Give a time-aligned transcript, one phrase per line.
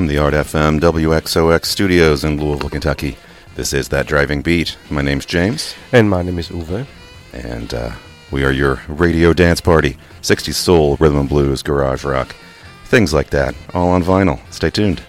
[0.00, 3.18] From the Art FM WXOX studios in Louisville, Kentucky,
[3.54, 4.78] this is That Driving Beat.
[4.88, 5.74] My name's James.
[5.92, 6.86] And my name is Uwe.
[7.34, 7.92] And uh,
[8.30, 12.34] we are your radio dance party 60s soul, rhythm and blues, garage rock,
[12.86, 14.40] things like that, all on vinyl.
[14.50, 15.02] Stay tuned.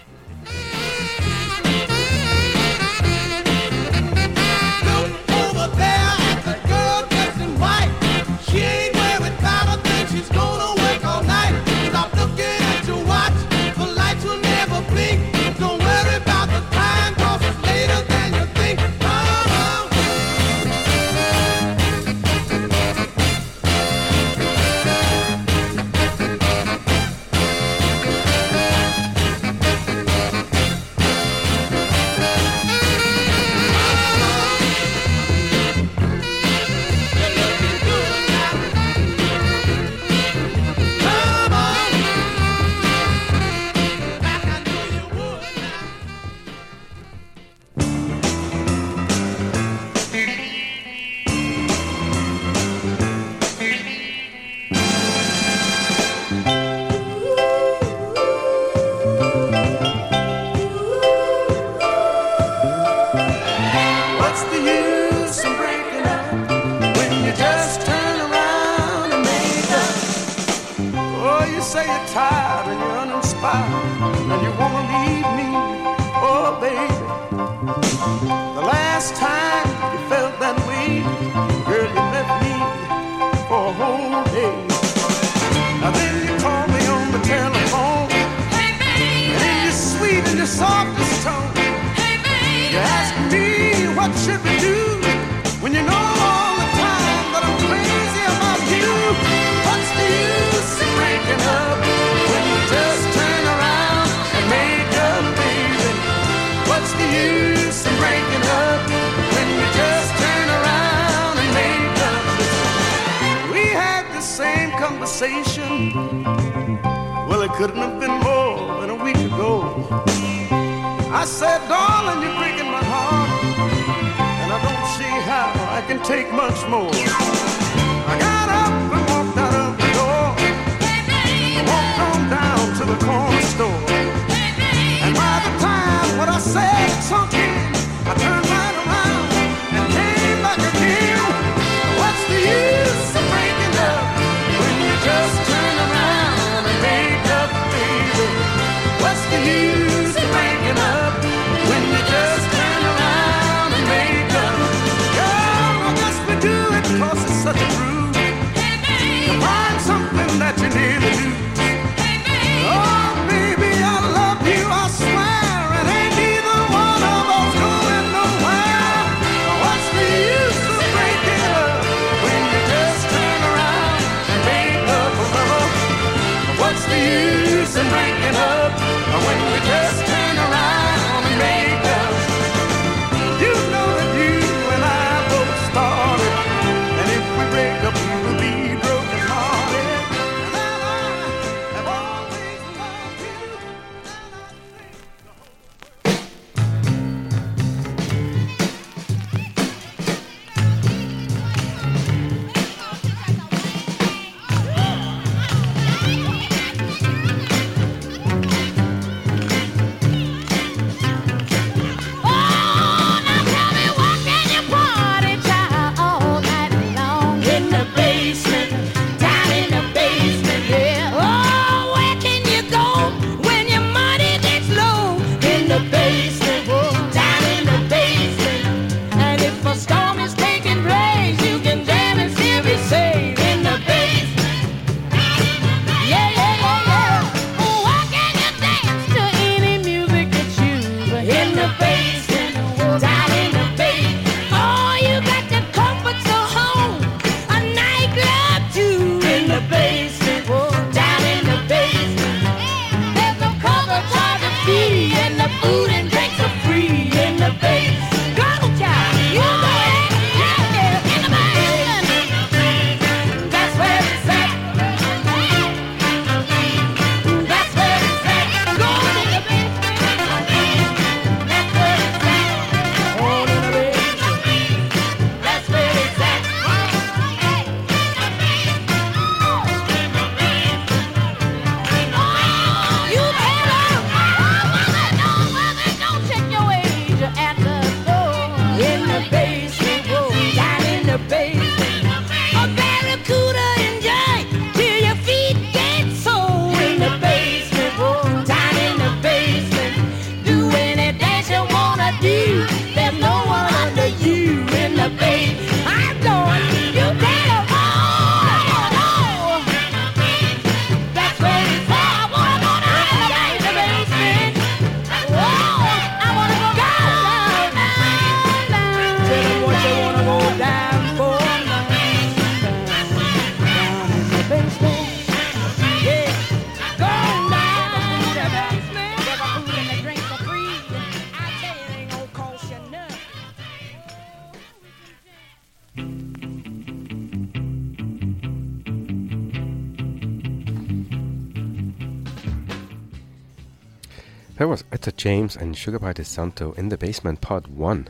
[345.02, 348.06] Etta James and Sugar Pie DeSanto in the Basement Part 1.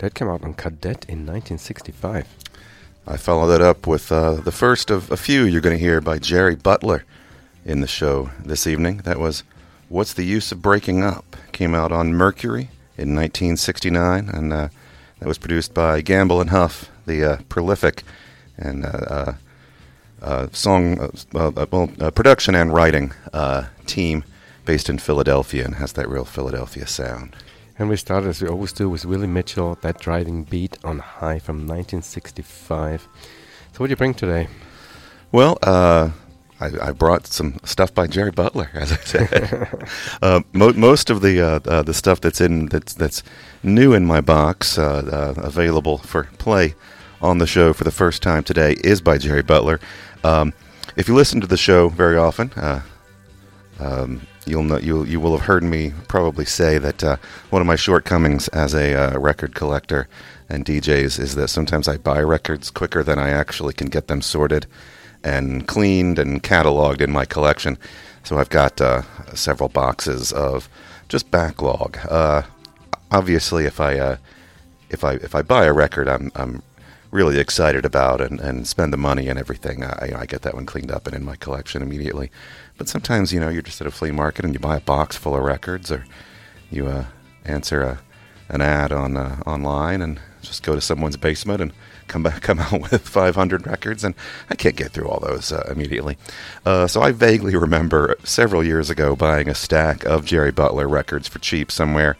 [0.00, 2.26] That came out on Cadet in 1965.
[3.06, 6.02] I follow that up with uh, the first of a few you're going to hear
[6.02, 7.06] by Jerry Butler
[7.64, 8.98] in the show this evening.
[8.98, 9.44] That was
[9.88, 11.36] What's the Use of Breaking Up?
[11.52, 12.68] Came out on Mercury
[12.98, 14.68] in 1969, and uh,
[15.20, 18.02] that was produced by Gamble and Huff, the uh, prolific
[18.58, 19.34] and uh, uh,
[20.20, 21.50] uh, song, well,
[22.14, 23.14] production and writing
[23.86, 24.22] team
[24.70, 27.34] based in Philadelphia and has that real Philadelphia sound.
[27.76, 31.40] And we started, as we always do, with Willie Mitchell, that driving beat on Hi
[31.40, 33.00] from 1965.
[33.00, 33.08] So,
[33.78, 34.46] what do you bring today?
[35.32, 36.10] Well, uh,
[36.60, 39.88] I, I, brought some stuff by Jerry Butler, as I said.
[40.22, 43.24] uh, mo- most of the uh, uh, the stuff that's in that's that's
[43.64, 46.76] new in my box, uh, uh, available for play
[47.20, 49.80] on the show for the first time today, is by Jerry Butler.
[50.22, 50.52] Um,
[50.94, 52.82] if you listen to the show very often, uh,
[53.80, 57.16] um, you'll know you you will have heard me probably say that uh,
[57.50, 60.08] one of my shortcomings as a uh, record collector
[60.48, 64.22] and DJs is that sometimes I buy records quicker than I actually can get them
[64.22, 64.66] sorted
[65.22, 67.78] and cleaned and cataloged in my collection.
[68.24, 69.02] So I've got uh,
[69.34, 70.68] several boxes of
[71.08, 71.98] just backlog.
[72.08, 72.42] Uh,
[73.10, 74.16] obviously, if I uh,
[74.90, 76.62] if I if I buy a record, I'm I'm
[77.10, 79.82] really excited about and, and spend the money and everything.
[79.82, 82.30] I, I get that one cleaned up and in my collection immediately.
[82.80, 85.14] But sometimes, you know, you're just at a flea market and you buy a box
[85.14, 86.06] full of records, or
[86.70, 87.04] you uh,
[87.44, 88.00] answer a,
[88.48, 91.74] an ad on uh, online and just go to someone's basement and
[92.06, 94.14] come back, come out with 500 records, and
[94.48, 96.16] I can't get through all those uh, immediately.
[96.64, 101.28] Uh, so I vaguely remember several years ago buying a stack of Jerry Butler records
[101.28, 102.16] for cheap somewhere.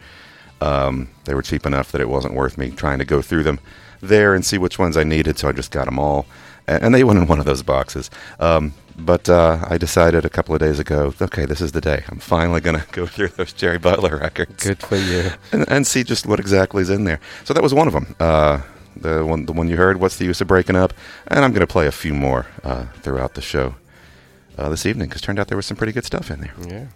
[0.61, 3.61] Um, they were cheap enough that it wasn't worth me trying to go through them
[4.03, 6.27] there and see which ones I needed, so I just got them all,
[6.67, 8.11] and, they went in one of those boxes.
[8.39, 12.05] Um, but uh, I decided a couple of days ago, okay, this is the day.
[12.09, 14.63] I'm finally going to go through those Jerry Butler records.
[14.63, 15.31] Good for you.
[15.53, 17.21] And, and, see just what exactly is in there.
[17.45, 18.15] So that was one of them.
[18.21, 18.63] Uh,
[18.97, 19.99] the one, the one you heard.
[19.99, 20.93] What's the use of breaking up?
[21.29, 23.75] And I'm going to play a few more uh, throughout the show
[24.59, 26.55] uh, this evening because turned out there was some pretty good stuff in there.
[26.69, 26.87] Yeah,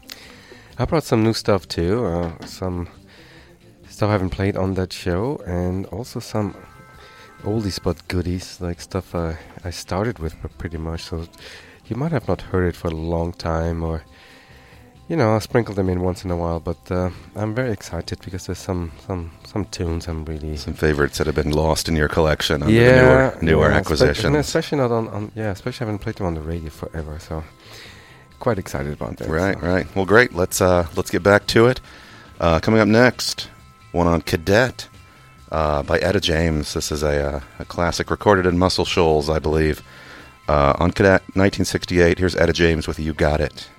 [0.79, 2.05] I brought some new stuff too.
[2.05, 2.89] Uh, some
[3.89, 6.55] stuff I haven't played on that show, and also some
[7.43, 11.05] oldies but goodies, like stuff I I started with pretty much.
[11.05, 11.27] So
[11.87, 14.05] you might have not heard it for a long time, or
[15.09, 16.61] you know, I'll sprinkle them in once in a while.
[16.61, 21.19] But uh, I'm very excited because there's some some some tunes I'm really some favorites
[21.19, 24.35] that have been lost in your collection under yeah, the newer newer yeah, acquisitions.
[24.35, 27.19] Spe- especially not on, on yeah, especially I haven't played them on the radio forever,
[27.19, 27.45] so
[28.41, 29.29] quite excited about that.
[29.29, 29.67] Right, so.
[29.67, 29.97] right.
[29.97, 30.35] Well, great.
[30.35, 31.81] Let's uh let's get back to it.
[32.41, 33.49] Uh, coming up next,
[33.93, 34.88] one on Cadet.
[35.53, 36.75] Uh, by Etta James.
[36.75, 39.85] This is a, uh, a classic recorded in Muscle Shoals, I believe.
[40.47, 43.71] Uh, on Cadet 1968, here's Etta James with You Got It.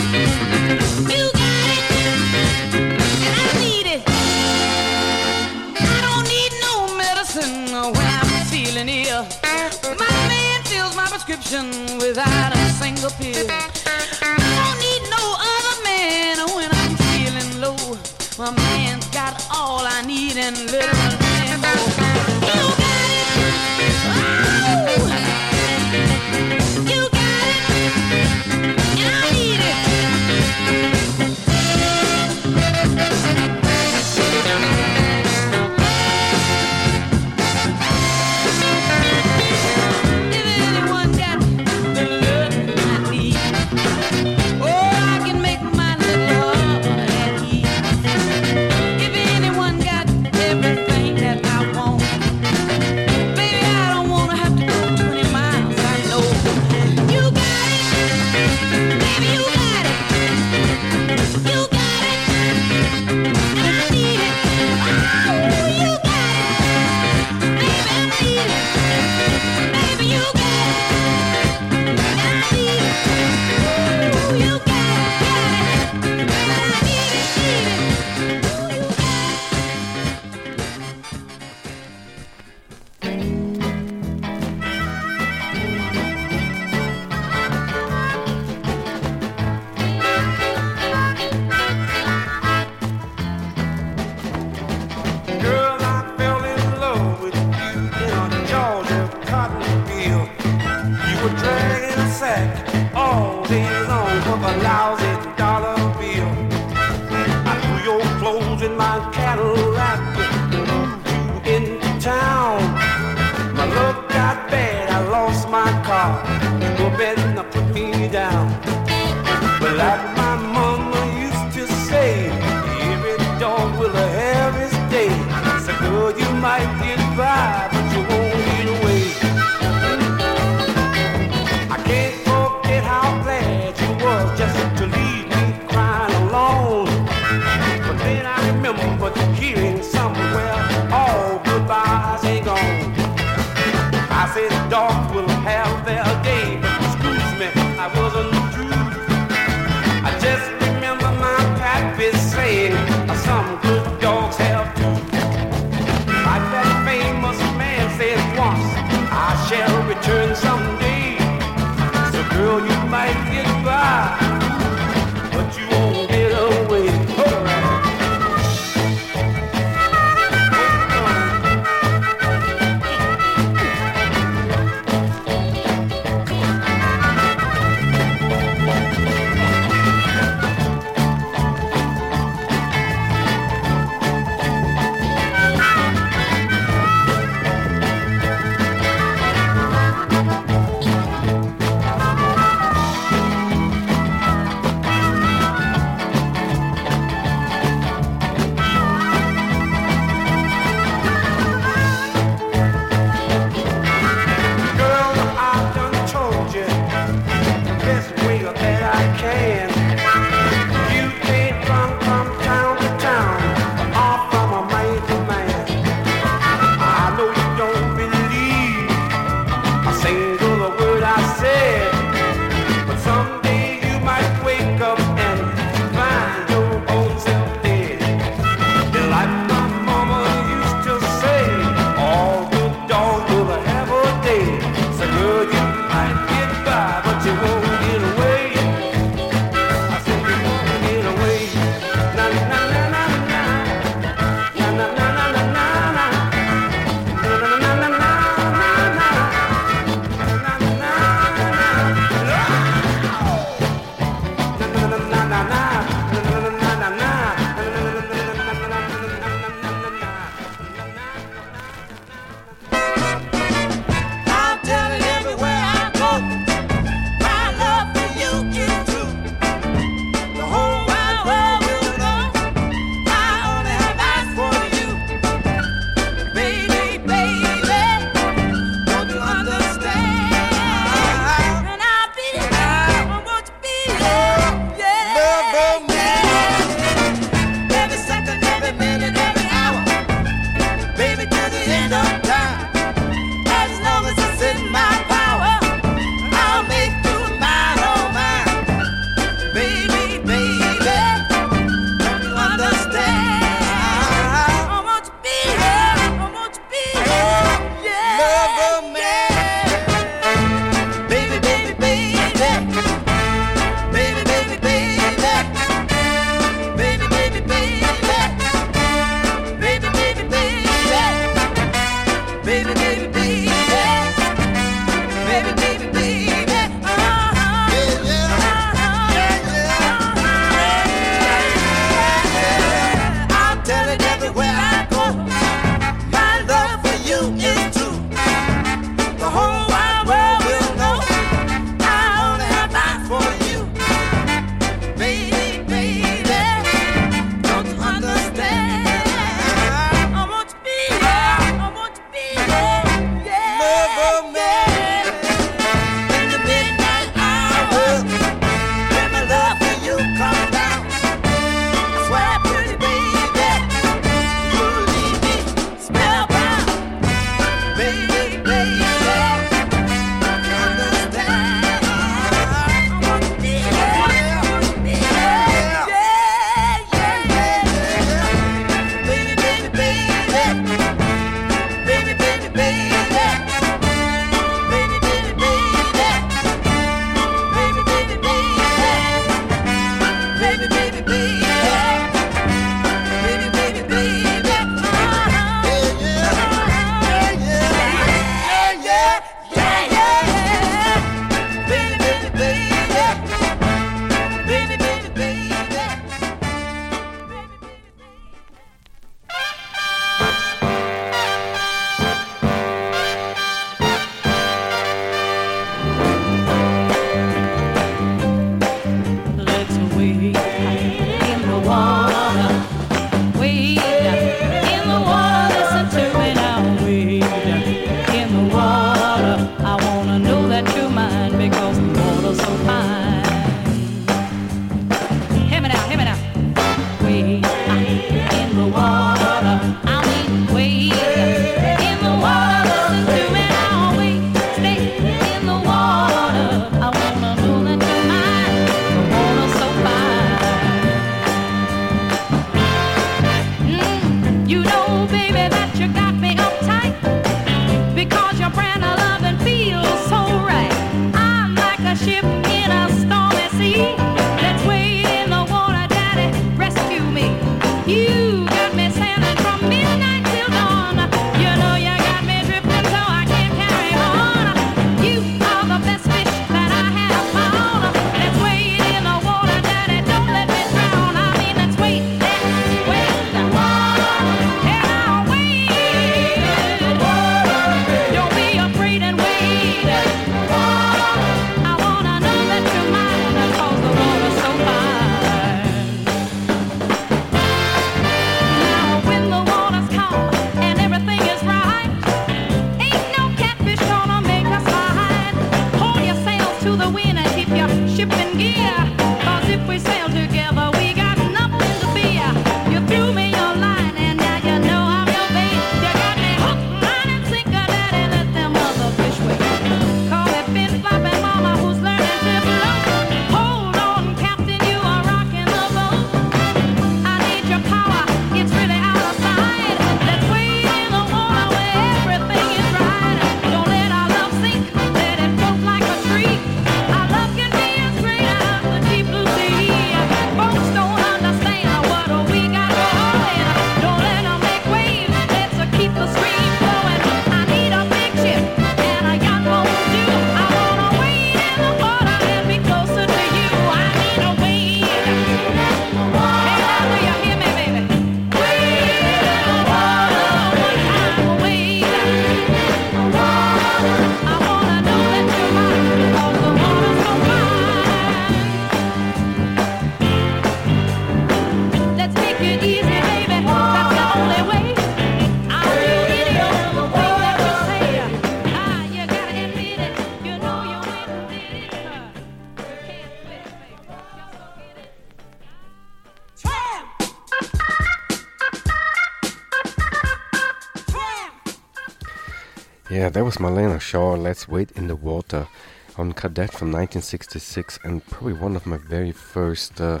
[593.16, 595.48] That was Marlena Shaw, Let's Wade in the Water
[595.96, 600.00] on Cadet from 1966, and probably one of my very first uh,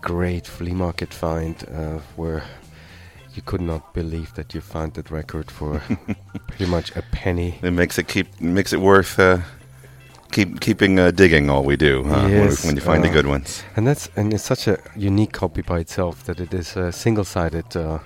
[0.00, 2.44] great flea market find uh, where
[3.34, 5.82] you could not believe that you found that record for
[6.46, 7.58] pretty much a penny.
[7.62, 9.38] It makes it keep makes it worth uh,
[10.30, 12.20] keep keeping uh, digging all we do huh?
[12.20, 13.64] when, Yes, when you find the uh, good ones.
[13.74, 17.76] And that's and it's such a unique copy by itself that it is a single-sided
[17.76, 17.98] uh,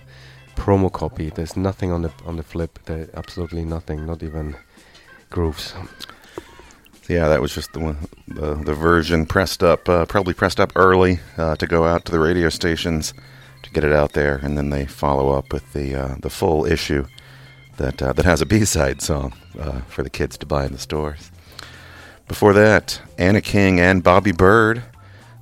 [0.64, 1.28] promo copy.
[1.28, 2.78] There's nothing on the on the flip.
[2.86, 4.06] There, absolutely nothing.
[4.06, 4.56] Not even
[5.28, 5.74] grooves.
[7.06, 10.72] Yeah, that was just the one, the, the version pressed up, uh, probably pressed up
[10.74, 13.12] early uh, to go out to the radio stations
[13.62, 16.64] to get it out there, and then they follow up with the uh, the full
[16.64, 17.04] issue
[17.76, 20.72] that uh, that has a B side song uh, for the kids to buy in
[20.72, 21.30] the stores.
[22.26, 24.82] Before that, Anna King and Bobby Byrd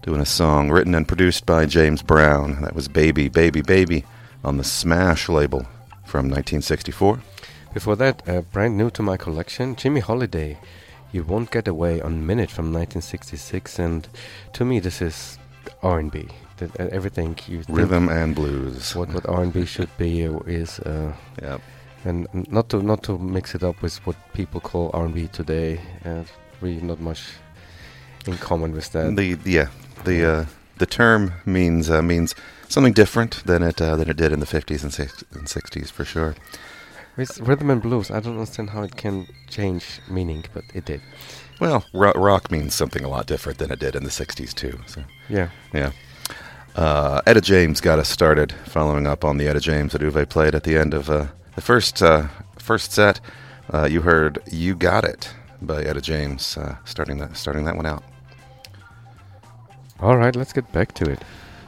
[0.02, 2.62] doing a song written and produced by James Brown.
[2.62, 4.04] That was "Baby, Baby, Baby"
[4.44, 5.61] on the Smash label
[6.05, 7.20] from 1964.
[7.74, 10.59] Before that, uh, brand new to my collection, Jimmy Holiday.
[11.12, 14.09] You won't get away on Minit from 1966, and
[14.55, 15.38] to me, this is
[15.83, 16.28] R&B.
[16.59, 18.94] That, uh, everything you Rhythm and blues.
[18.94, 21.61] what what R&B should be uh, is, uh, Yep.
[22.05, 25.81] and not to not to mix it up with what people call R&B today.
[26.05, 26.24] Uh,
[26.61, 27.20] really, not much
[28.26, 29.16] in common with that.
[29.16, 29.68] The yeah
[30.05, 30.44] the uh,
[30.78, 32.35] the term means uh, means
[32.72, 35.90] something different than it uh, than it did in the 50s and, six, and 60s
[35.90, 36.35] for sure.
[37.16, 41.02] With rhythm and blues, I don't understand how it can change meaning, but it did.
[41.61, 44.78] Well, ro- rock means something a lot different than it did in the 60s too.
[44.87, 45.50] So Yeah.
[45.74, 45.92] yeah.
[46.74, 50.54] Uh, Etta James got us started, following up on the Etta James that Uwe played
[50.54, 53.20] at the end of uh, the first uh, first set.
[53.72, 55.30] Uh, you heard "You Got It"
[55.61, 58.02] by Etta James, uh, starting that starting that one out.
[60.00, 61.20] All right, let's get back to it.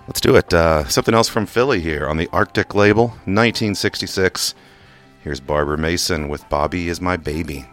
[0.06, 0.52] Let's do it.
[0.52, 4.54] Uh, something else from Philly here on the Arctic label, 1966.
[5.20, 7.66] Here's Barbara Mason with Bobby is My Baby.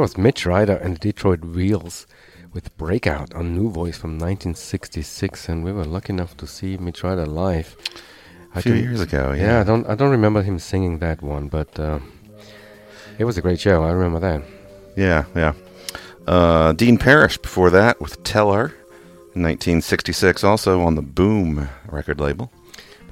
[0.00, 2.06] That was Mitch Ryder and the Detroit Wheels
[2.54, 7.04] with Breakout on New Voice from 1966, and we were lucky enough to see Mitch
[7.04, 7.76] Ryder live
[8.54, 9.32] a few years ago.
[9.32, 9.42] Yeah.
[9.42, 11.98] Yeah, I don't I don't remember him singing that one, but uh,
[13.18, 13.84] it was a great show.
[13.84, 14.42] I remember that.
[14.96, 15.52] Yeah, yeah.
[16.26, 18.68] Uh, Dean Parrish before that with Tell Her
[19.34, 22.50] in 1966, also on the Boom record label.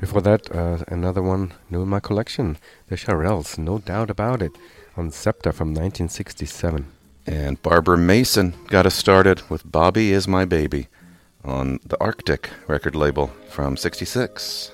[0.00, 4.52] Before that, uh, another one new in my collection, the Shirelles, no doubt about it,
[4.98, 6.86] on Scepter from 1967.
[7.26, 10.88] And Barbara Mason got us started with Bobby Is My Baby
[11.44, 14.72] on the Arctic record label from 66.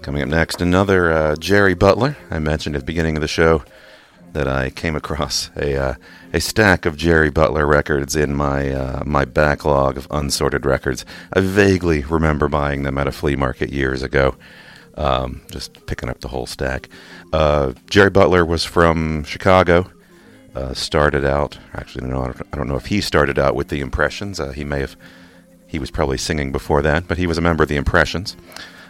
[0.00, 2.16] Coming up next, another uh, Jerry Butler.
[2.30, 3.62] I mentioned at the beginning of the show
[4.32, 5.94] that I came across a uh,
[6.32, 11.04] a stack of Jerry Butler records in my uh, my backlog of unsorted records.
[11.32, 14.36] I vaguely remember buying them at a flea market years ago.
[14.96, 16.88] Um, just picking up the whole stack.
[17.32, 19.90] Uh, Jerry Butler was from Chicago.
[20.54, 24.40] Uh, started out, actually, no, I don't, know if he started out with the Impressions.
[24.40, 24.96] Uh, he may have,
[25.66, 28.38] he was probably singing before that, but he was a member of the Impressions.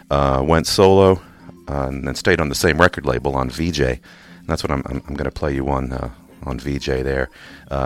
[0.09, 1.21] Uh, went solo
[1.67, 3.99] uh, and then stayed on the same record label on Vee-Jay.
[4.39, 6.09] And that's what I'm, I'm, I'm going to play you on uh,
[6.43, 7.29] on Vee-Jay there.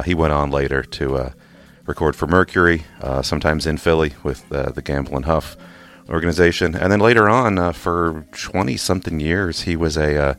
[0.05, 1.31] He went on later to
[1.87, 2.83] record for Mercury,
[3.23, 5.57] sometimes in Philly with the Gamble and Huff
[6.11, 10.33] organization, and then later on uh, for 20 something years he was a uh,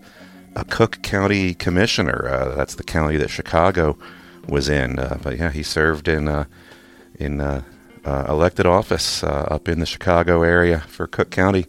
[0.55, 2.29] a Cook County commissioner.
[2.29, 3.97] Uh, that's the county that Chicago
[4.47, 4.99] was in.
[4.99, 6.45] Uh, but yeah, he served in uh,
[7.19, 7.63] in uh,
[8.05, 11.67] elected office up in the Chicago area for Cook County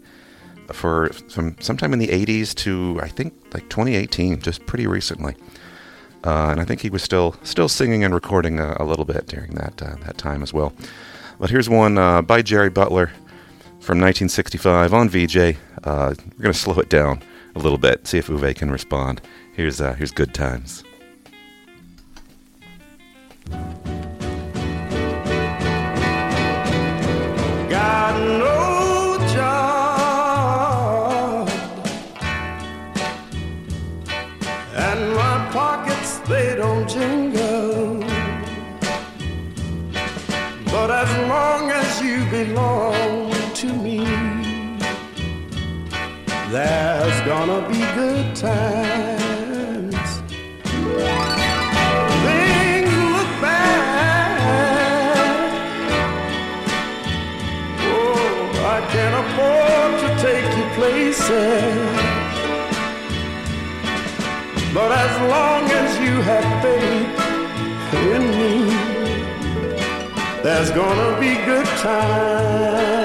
[0.71, 5.35] for from sometime in the 80s to I think like 2018, just pretty recently.
[6.25, 9.55] And I think he was still still singing and recording a, a little bit during
[9.55, 10.73] that that time as well.
[11.39, 11.95] But here's one
[12.25, 13.11] by Jerry Butler
[13.83, 15.57] from 1965 on Vee-Jay.
[15.83, 17.21] Uh, we're gonna slow it down
[17.53, 19.21] a little bit, see if Uwe can respond.
[19.53, 20.85] Here's uh, here's good times.
[27.69, 29.89] got no job,
[34.75, 37.99] and my pockets they don't jingle.
[40.71, 43.02] But as long as you belong
[43.63, 43.99] to me,
[46.51, 50.09] there's gonna be good times.
[52.25, 54.37] Things look bad.
[57.79, 61.95] Oh, I can't afford to take you places.
[64.73, 67.11] But as long as you have faith
[68.11, 68.55] in me,
[70.43, 73.02] there's gonna be good times.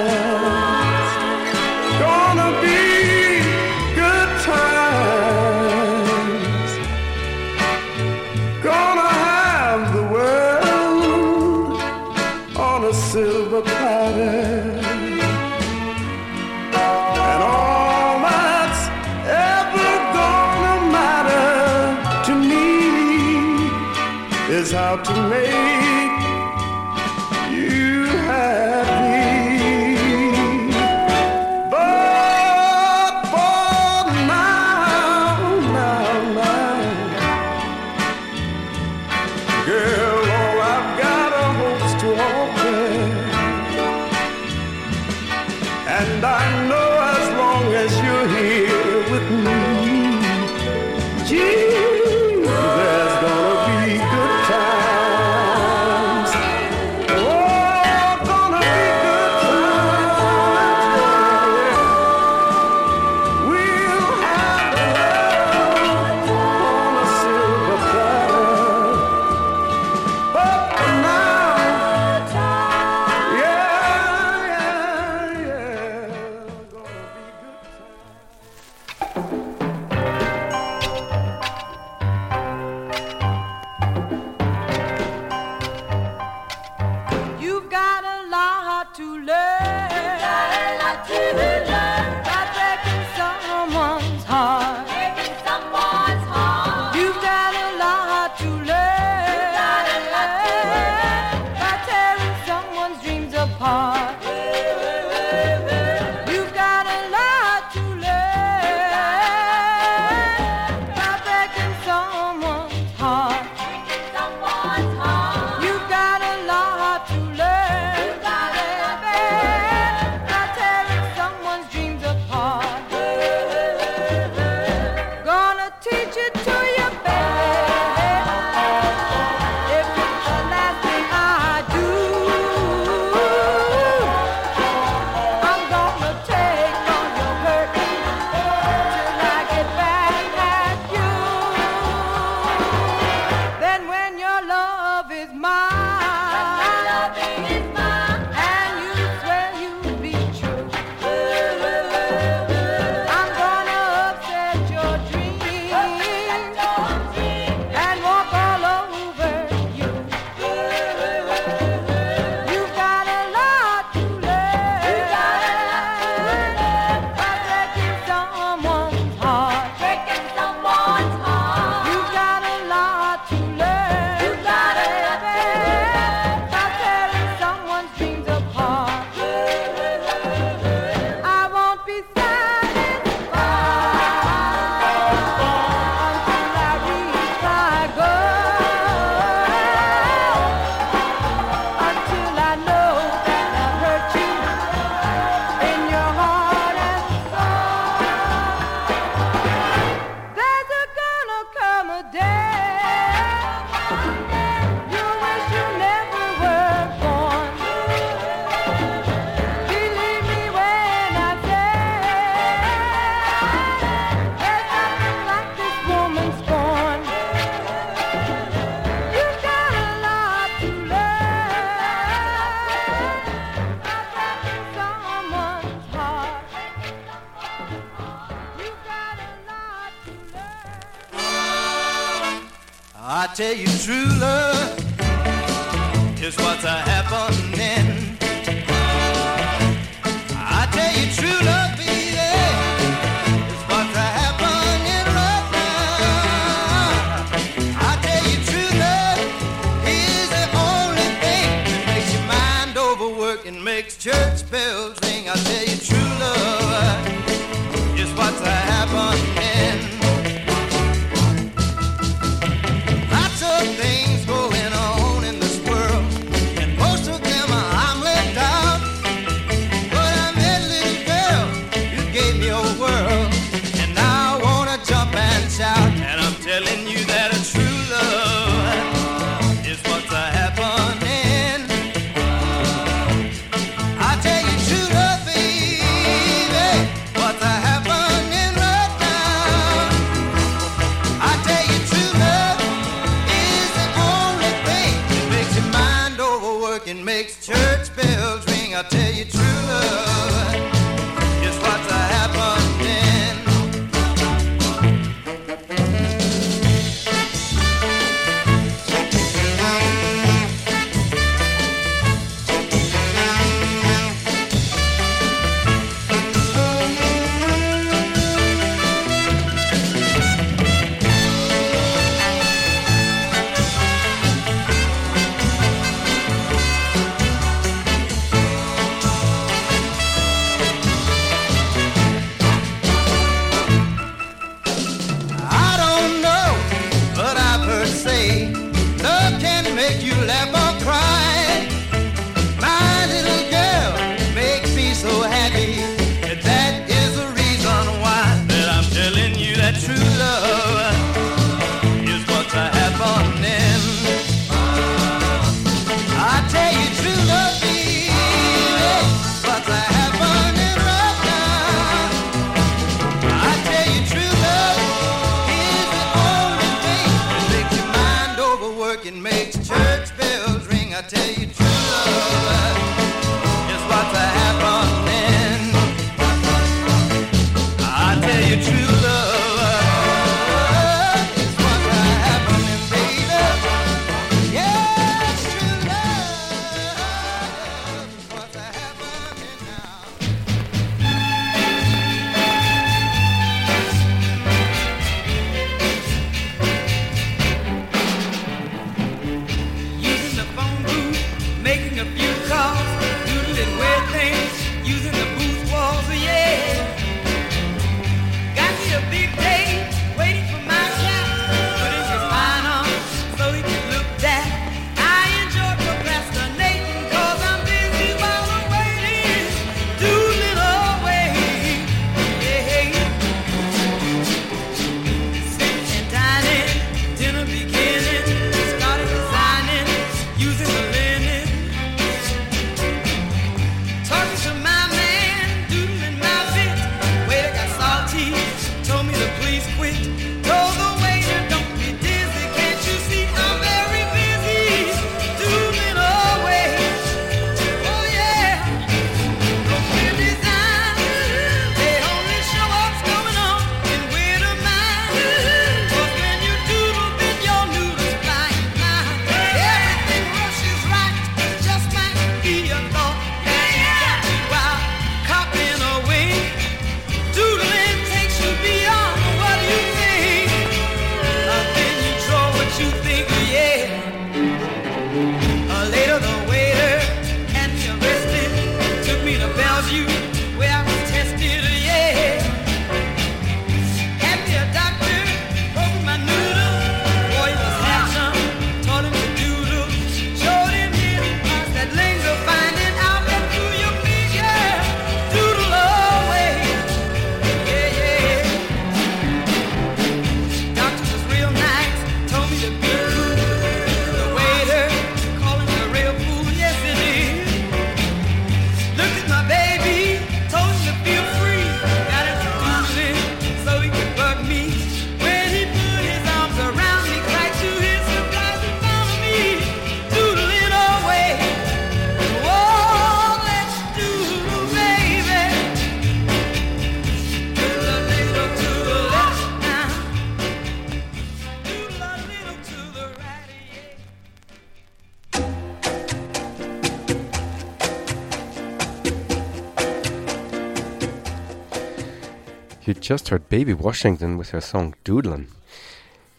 [543.09, 545.47] Just heard Baby Washington with her song Doodlin'.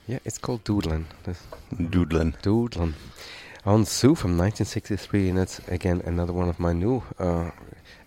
[0.06, 1.08] Yeah, it's called Doodlin'.
[1.76, 2.40] Doodlin.
[2.44, 2.94] Doodlin'.
[3.66, 7.50] On Sue from 1963, and that's again another one of my new uh,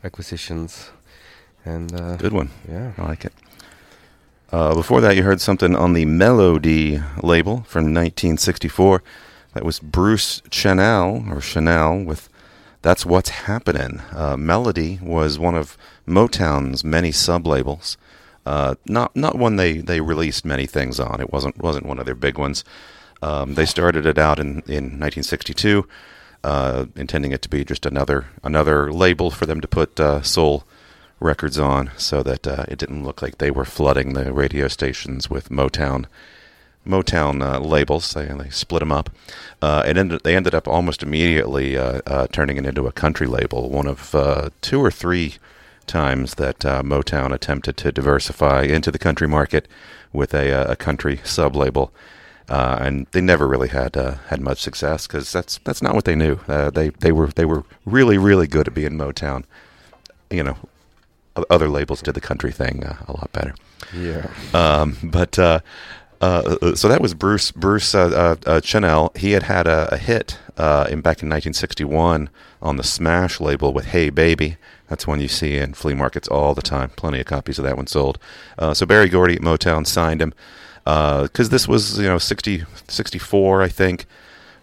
[0.04, 0.90] acquisitions.
[1.64, 2.50] And uh, Good one.
[2.70, 3.32] yeah, I like it.
[4.52, 9.02] Uh, before that, you heard something on the Melody label from 1964.
[9.54, 12.28] That was Bruce Channel, or Channel, with
[12.82, 14.02] That's What's Happening.
[14.12, 17.96] Uh, Melody was one of Motown's many sub labels.
[18.44, 21.20] Uh, not not one they, they released many things on.
[21.20, 22.64] It wasn't wasn't one of their big ones.
[23.22, 25.86] Um, they started it out in, in 1962,
[26.42, 30.64] uh, intending it to be just another another label for them to put uh, soul
[31.20, 35.30] records on, so that uh, it didn't look like they were flooding the radio stations
[35.30, 36.06] with Motown
[36.84, 38.12] Motown uh, labels.
[38.12, 39.08] They, they split them up.
[39.62, 41.76] It ended, they ended up almost immediately
[42.32, 43.70] turning it into a country label.
[43.70, 45.36] One of two or three
[45.86, 49.68] times that uh, Motown attempted to diversify into the country market
[50.12, 51.92] with a, uh, a country sub label.
[52.48, 56.04] Uh, and they never really had uh, had much success because that's that's not what
[56.04, 56.38] they knew.
[56.48, 59.44] Uh, they they were they were really really good at being Motown.
[60.30, 60.56] You know,
[61.48, 63.54] other labels did the country thing uh, a lot better.
[63.94, 64.28] yeah.
[64.52, 65.60] Um, but uh,
[66.74, 69.12] so that was Bruce Bruce Channel.
[69.14, 72.28] He had had a, a hit uh, in back in 1961
[72.60, 74.56] on the Smash label with "Hey Baby."
[74.92, 76.90] That's one you see in flea markets all the time.
[76.90, 78.18] Plenty of copies of that one sold.
[78.58, 80.34] Uh, so Berry Gordy at Motown signed him
[80.84, 84.04] because this was you know 60, 64, I think.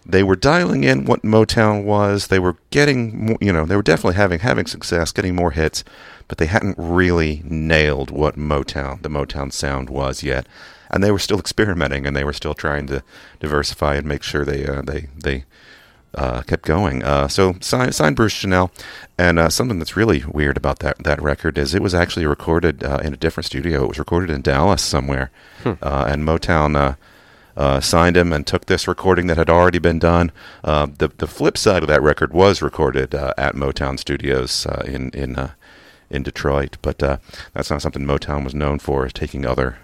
[0.06, 2.28] They were dialing in what Motown was.
[2.28, 5.82] They were getting, you know, they were definitely having having success, getting more hits,
[6.28, 10.46] but they hadn't really nailed what Motown, the Motown sound was yet.
[10.92, 13.02] And they were still experimenting, and they were still trying to
[13.40, 15.44] diversify and make sure they uh, they they
[16.14, 17.02] uh, kept going.
[17.02, 18.70] Uh, so signed, signed Bruce Channel,
[19.18, 22.82] and uh, something that's really weird about that that record is it was actually recorded
[22.84, 23.84] uh, in a different studio.
[23.84, 25.30] It was recorded in Dallas somewhere,
[25.64, 26.76] uh, and Motown.
[26.76, 26.94] Uh,
[27.56, 30.32] uh, signed him and took this recording that had already been done.
[30.64, 34.82] Uh, the the flip side of that record was recorded uh, at Motown Studios uh,
[34.86, 35.50] in in uh,
[36.08, 37.18] in Detroit, but uh,
[37.52, 39.78] that's not something Motown was known for, taking other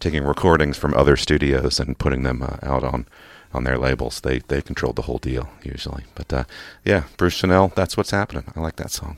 [0.00, 3.06] taking recordings from other studios and putting them uh, out on
[3.52, 4.20] on their labels.
[4.20, 6.04] They they controlled the whole deal usually.
[6.14, 6.44] But uh,
[6.84, 8.44] yeah, Bruce Channel, that's what's happening.
[8.56, 9.16] I like that song.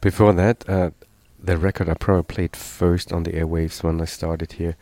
[0.00, 0.90] Before that, uh,
[1.42, 4.76] the record I probably played first on the airwaves when I started here,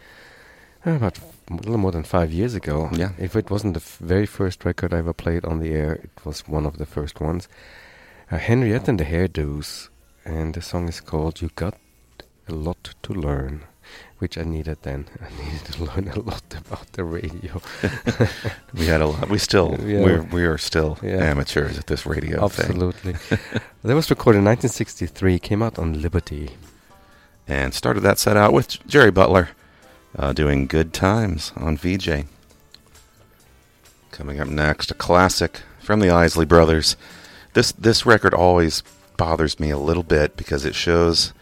[0.86, 1.18] uh, about
[1.51, 2.91] a little more than five years ago.
[2.93, 3.12] Yeah.
[3.18, 6.24] If it wasn't the f- very first record I ever played on the air, it
[6.24, 7.49] was one of the first ones.
[8.30, 9.89] Uh, Henrietta and the Hairdooz,
[10.24, 11.74] and the song is called "You Got
[12.49, 13.64] a Lot to Learn."
[14.18, 15.06] Which I needed then.
[15.20, 17.60] I needed to learn a lot about the radio.
[18.74, 19.28] We had a lot.
[19.28, 20.00] We still Yeah.
[20.02, 21.18] we're we are still Yeah.
[21.30, 22.66] amateurs at this radio thing.
[22.66, 23.12] Absolutely.
[23.84, 26.50] that was recorded in 1963, came out on Liberty.
[27.46, 29.50] and started that set out with Jerry Butler
[30.18, 32.26] uh, doing Good Times on Vee-Jay.
[34.10, 36.96] Coming up next, a classic from the Isley Brothers.
[37.54, 38.82] This this record always
[39.16, 41.32] bothers me a little bit because it shows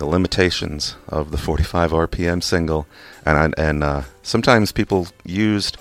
[0.00, 2.86] the limitations of the 45 RPM single,
[3.26, 5.76] and I, and uh, sometimes people used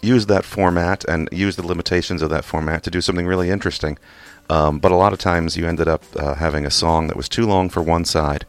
[0.00, 3.98] use that format and use the limitations of that format to do something really interesting.
[4.50, 7.28] Um, but a lot of times you ended up uh, having a song that was
[7.28, 8.46] too long for one side,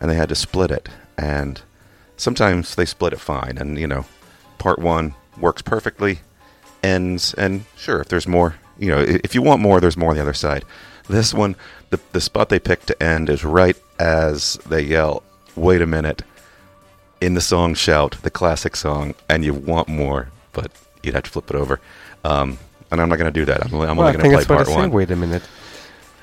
[0.00, 0.88] and they had to split it.
[1.18, 1.60] And
[2.16, 4.06] sometimes they split it fine, and you know,
[4.58, 6.20] part one works perfectly,
[6.80, 10.16] ends, and sure, if there's more, you know, if you want more, there's more on
[10.16, 10.64] the other side.
[11.08, 11.56] This one,
[11.90, 15.22] the the spot they pick to end is right as they yell,
[15.54, 16.22] "Wait a minute!"
[17.20, 20.70] in the song "Shout," the classic song, and you want more, but
[21.02, 21.80] you'd have to flip it over.
[22.24, 22.58] Um,
[22.90, 23.64] and I'm not going to do that.
[23.66, 24.90] I'm, only- I'm well, only going to play part one.
[24.90, 25.42] Wait a minute.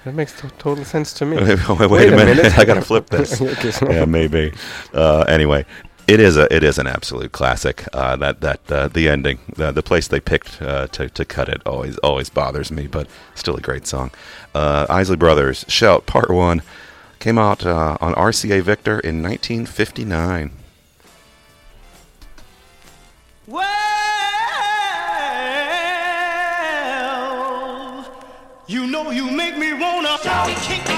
[0.05, 1.37] That makes to- total sense to me.
[1.37, 2.45] wait, wait a minute.
[2.57, 3.39] I got to flip this.
[3.81, 4.53] Yeah, maybe.
[4.93, 5.65] Uh, anyway,
[6.07, 7.85] it is a it is an absolute classic.
[7.93, 11.49] Uh, that that uh, the ending, the, the place they picked uh, to to cut
[11.49, 14.11] it always always bothers me, but still a great song.
[14.53, 16.61] Uh, Isley Brothers, Shout Part One,
[17.19, 20.51] came out uh, on RCA Victor in 1959.
[23.47, 23.69] Well,
[28.67, 30.17] you know you make me wanna
[30.61, 30.92] kick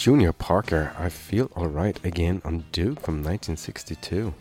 [0.00, 0.94] Junior Parker.
[0.98, 4.32] I feel alright again on Duke from 1962.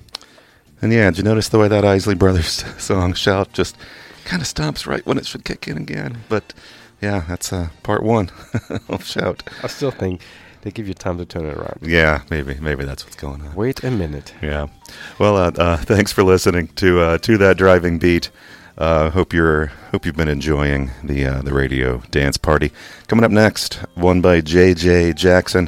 [0.82, 3.76] And yeah, did you notice the way that Isley Brothers song "Shout" just
[4.24, 6.20] kind of stops right when it should kick in again?
[6.30, 6.54] But
[7.02, 8.32] yeah, that's uh, part one
[8.88, 10.22] of "Shout." I still think
[10.62, 11.80] they give you time to turn it around.
[11.82, 13.54] Yeah, maybe maybe that's what's going on.
[13.54, 14.34] Wait a minute.
[14.42, 14.68] Yeah.
[15.20, 18.30] Well, uh, uh, thanks for listening to uh, to that driving beat.
[18.80, 22.72] Uh, hope you're hope you've been enjoying the uh, the radio dance party.
[23.08, 25.14] Coming up next, one by J.J.
[25.14, 25.68] Jackson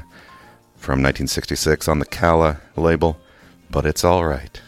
[0.77, 3.19] from 1966 on the Calla label,
[3.69, 4.61] but it's all right.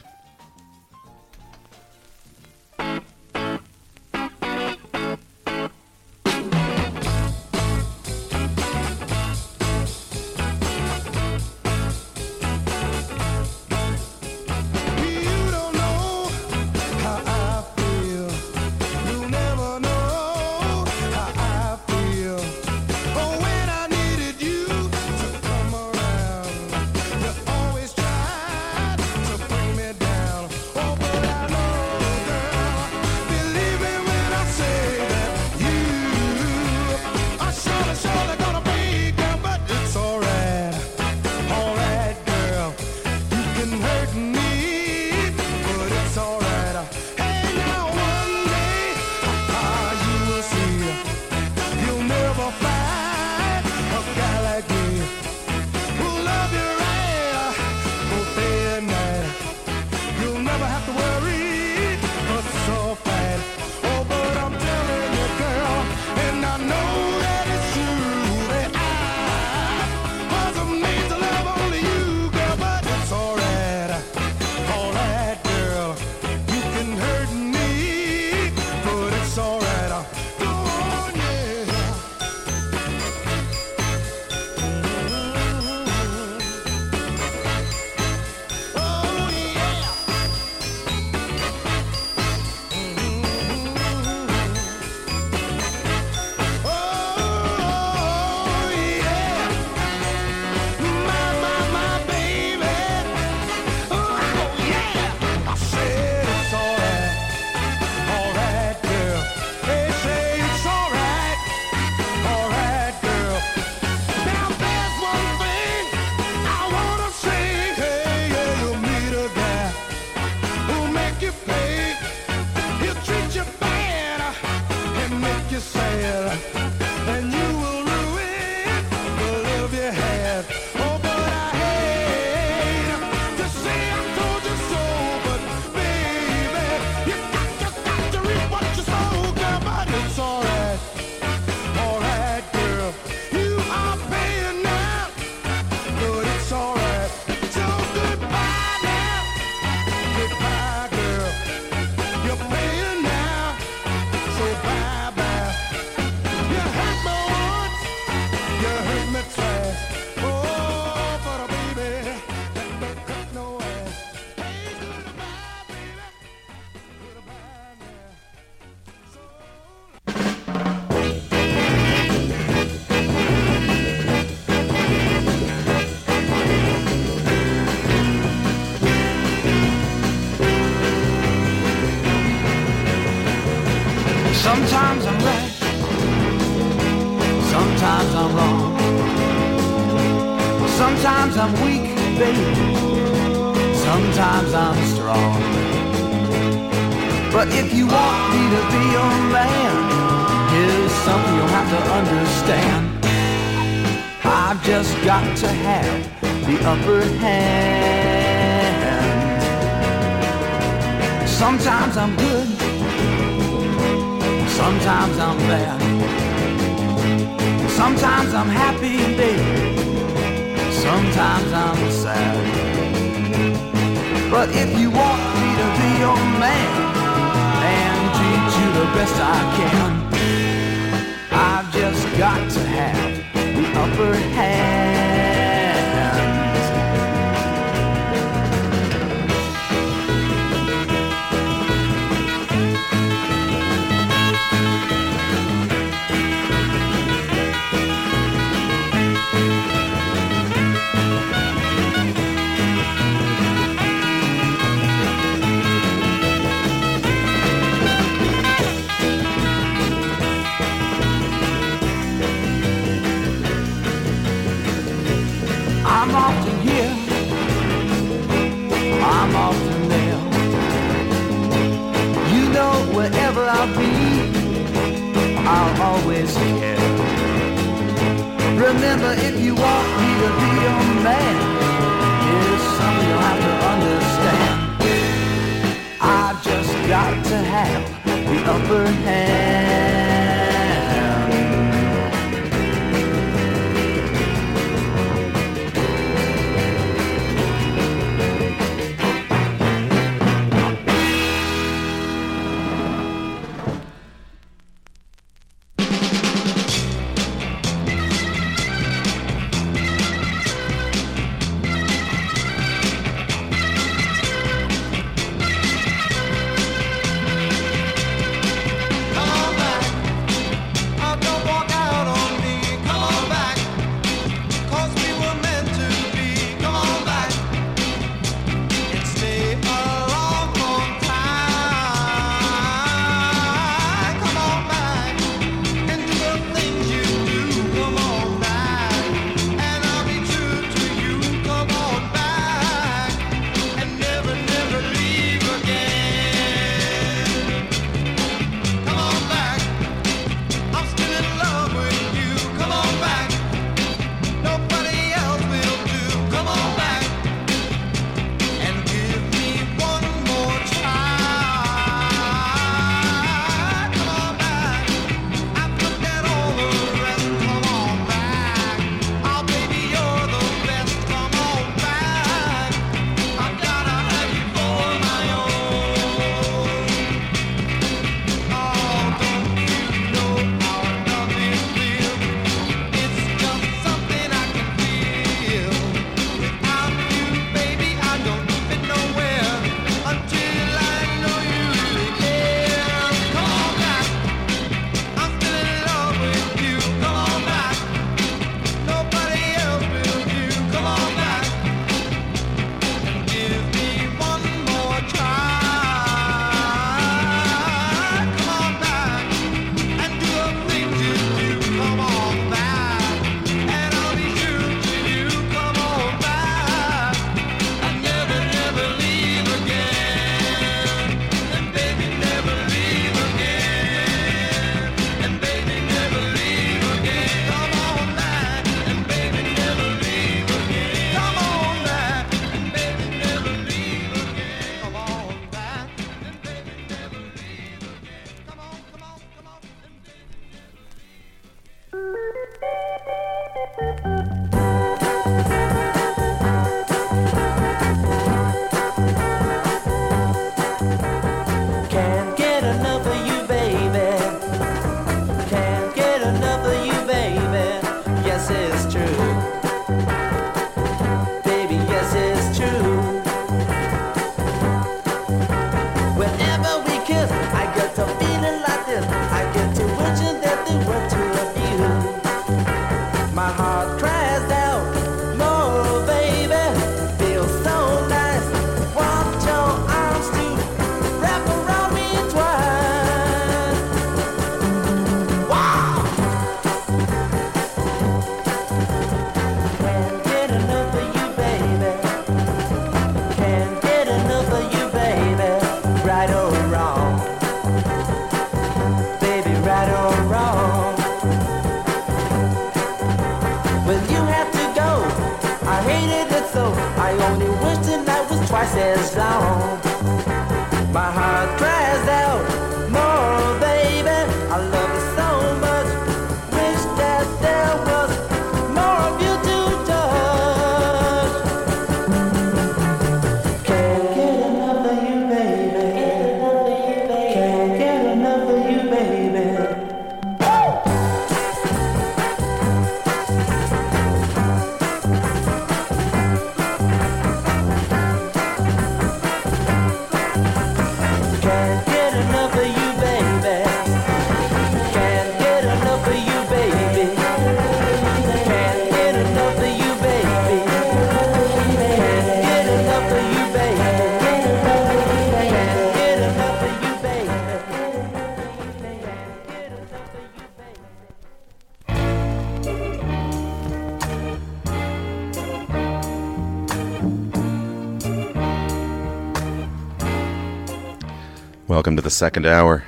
[571.84, 572.86] Welcome to the second hour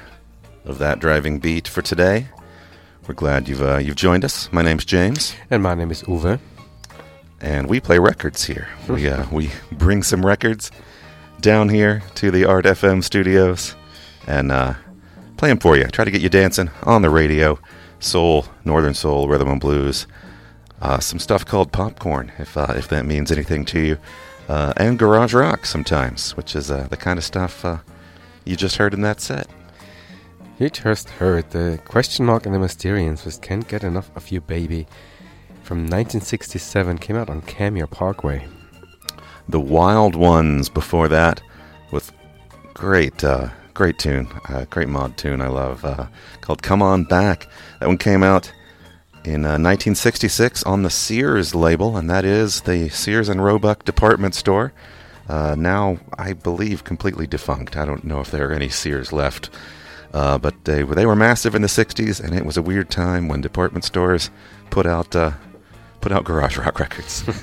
[0.63, 2.29] of that driving beat for today.
[3.05, 4.49] We're glad you've uh, you've joined us.
[4.53, 6.39] My name's James, And my name is Uwe.
[7.41, 8.69] and we play records here.
[8.87, 10.71] We uh, we bring some records
[11.41, 13.75] down here to the Art FM studios
[14.27, 14.75] and uh,
[15.35, 15.83] play them for you.
[15.87, 17.59] Try to get you dancing on the radio,
[17.99, 20.07] soul, northern soul, rhythm and blues,
[20.81, 23.97] uh, some stuff called popcorn, if uh, if that means anything to you,
[24.47, 27.79] uh, and garage rock sometimes, which is uh, the kind of stuff uh,
[28.45, 29.47] you just heard in that set.
[30.57, 34.39] You just heard the question mark and the Mysterians with Can't Get Enough of You
[34.39, 34.87] Baby
[35.63, 38.47] from 1967 came out on Cameo Parkway.
[39.49, 41.41] The Wild Ones before that,
[41.91, 42.13] with
[42.73, 46.07] great, uh, great tune, uh, great mod tune I love, uh,
[46.41, 47.47] called "Come On Back."
[47.79, 48.53] That one came out
[49.23, 54.35] in uh, 1966 on the Sears label, and that is the Sears and Roebuck department
[54.35, 54.71] store.
[55.27, 57.75] Uh, now, I believe, completely defunct.
[57.77, 59.49] I don't know if there are any Sears left,
[60.13, 63.27] uh, but they they were massive in the '60s, and it was a weird time
[63.27, 64.29] when department stores
[64.69, 65.31] put out uh,
[66.01, 67.23] put out garage rock records.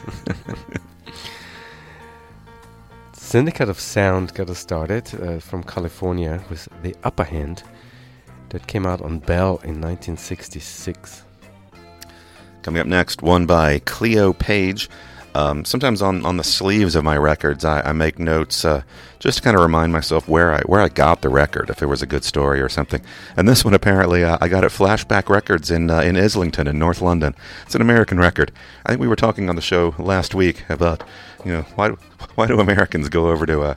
[3.12, 7.62] Syndicate of Sound got us started uh, from California with The Upper Hand
[8.50, 11.24] that came out on Bell in 1966.
[12.62, 14.90] Coming up next, one by Cleo Page.
[15.34, 18.82] Um, sometimes on, on the sleeves of my records, I, I make notes uh,
[19.18, 21.86] just to kind of remind myself where I where I got the record, if it
[21.86, 23.00] was a good story or something.
[23.36, 26.78] And this one apparently uh, I got at Flashback Records in uh, in Islington in
[26.78, 27.34] North London.
[27.64, 28.52] It's an American record.
[28.84, 31.02] I think we were talking on the show last week about
[31.44, 31.90] you know why
[32.34, 33.74] why do Americans go over to uh,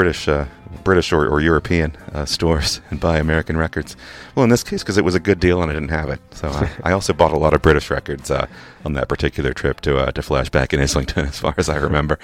[0.00, 0.46] British uh,
[0.82, 3.96] British or, or European uh, stores and buy American records.
[4.34, 6.20] Well, in this case, because it was a good deal and I didn't have it,
[6.30, 8.46] so I, I also bought a lot of British records uh,
[8.82, 12.18] on that particular trip to uh, to Flashback in Islington, as far as I remember.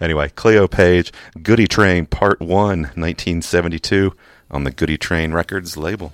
[0.00, 4.12] Anyway, Cleo Page, Goodie Train Part One, 1972,
[4.50, 6.12] on the Goodie Train Records label.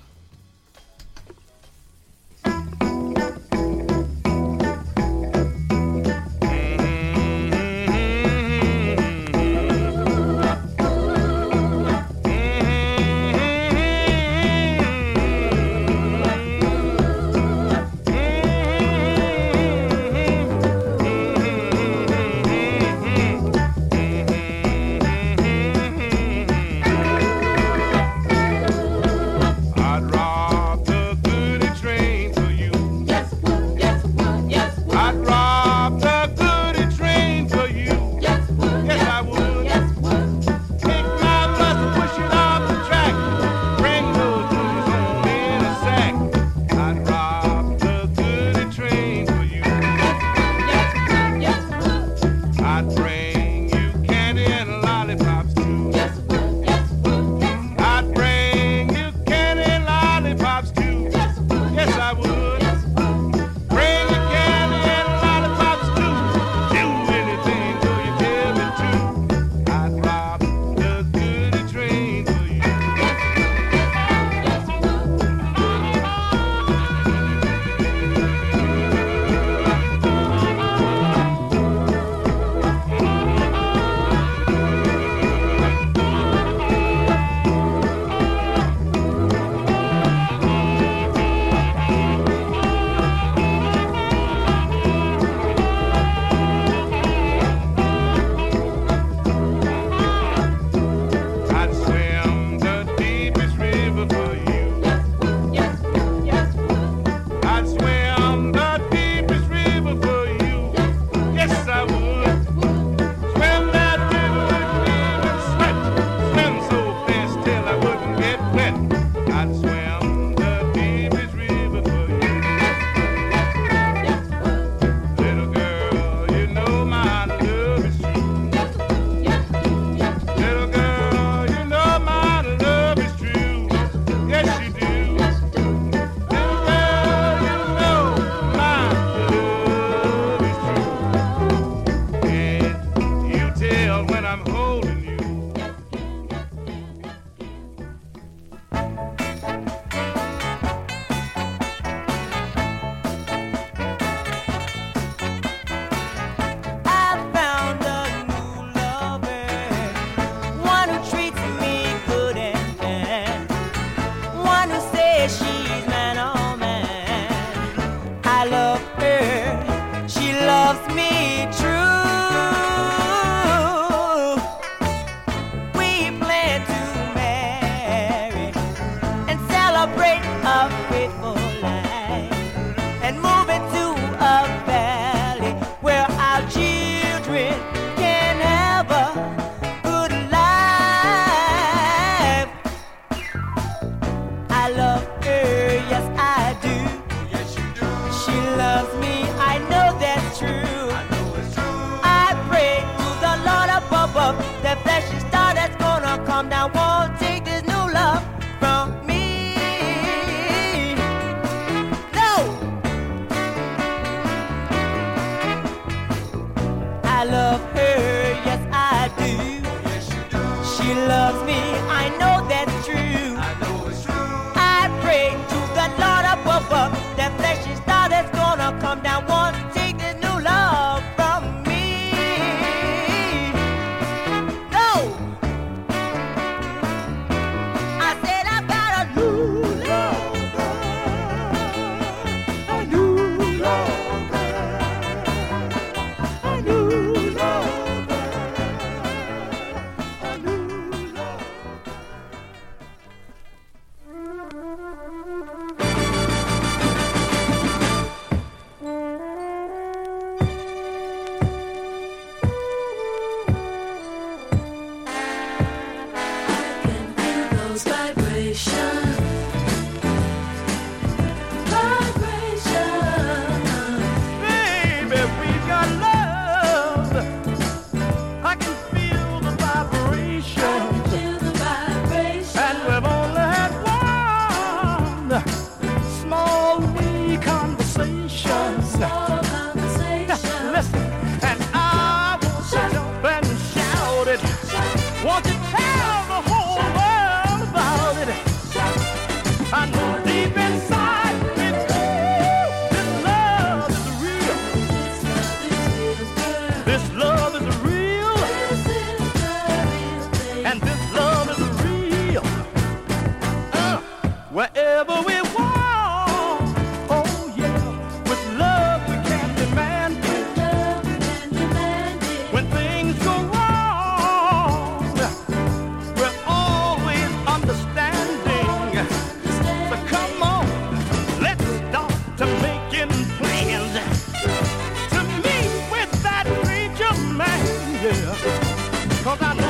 [339.27, 339.65] Cause I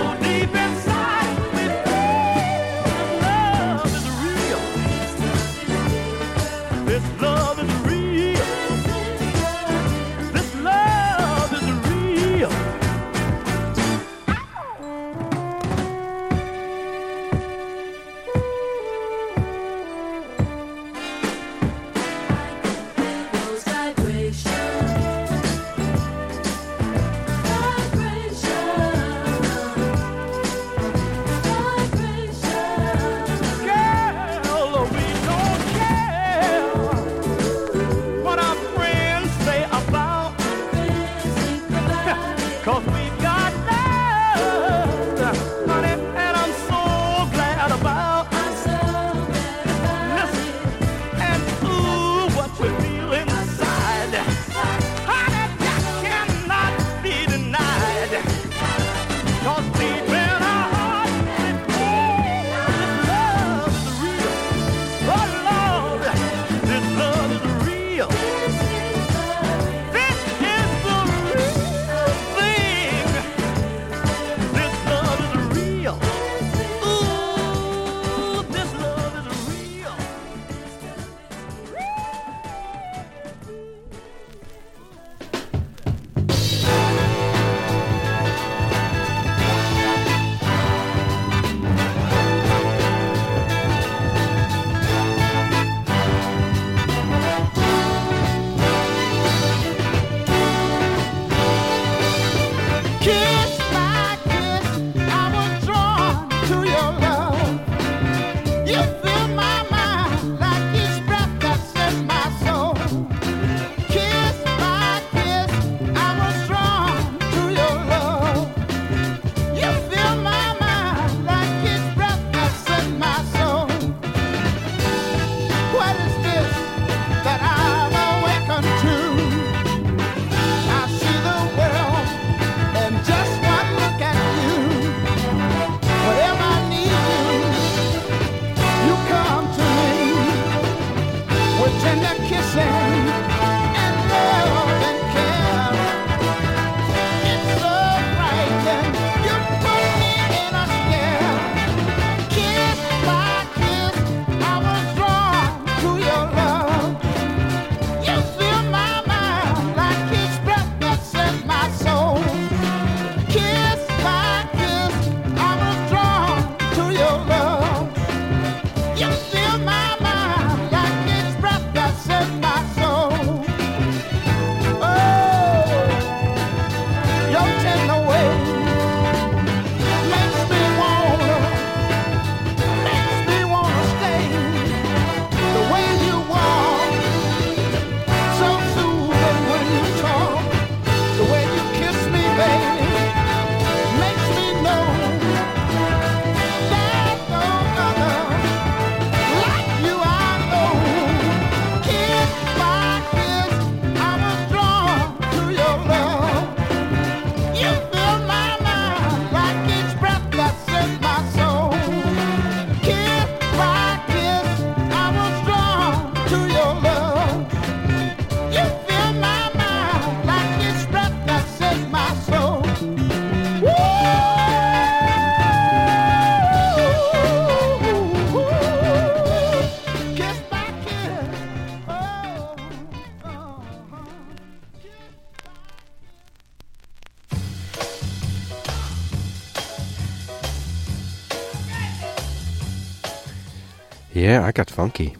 [244.36, 245.16] Yeah, I got funky.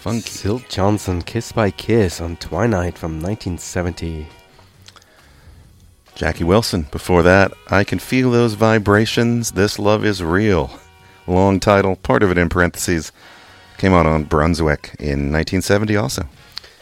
[0.00, 0.30] Funky.
[0.30, 4.26] Syl Johnson, Kiss by Kiss on Twinight from 1970.
[6.14, 6.86] Jackie Wilson.
[6.90, 9.50] Before that, I Can Feel Those Vibrations.
[9.50, 10.70] This Love Is Real.
[11.26, 13.12] Long title, part of it in parentheses.
[13.76, 16.26] Came out on Brunswick in 1970 also.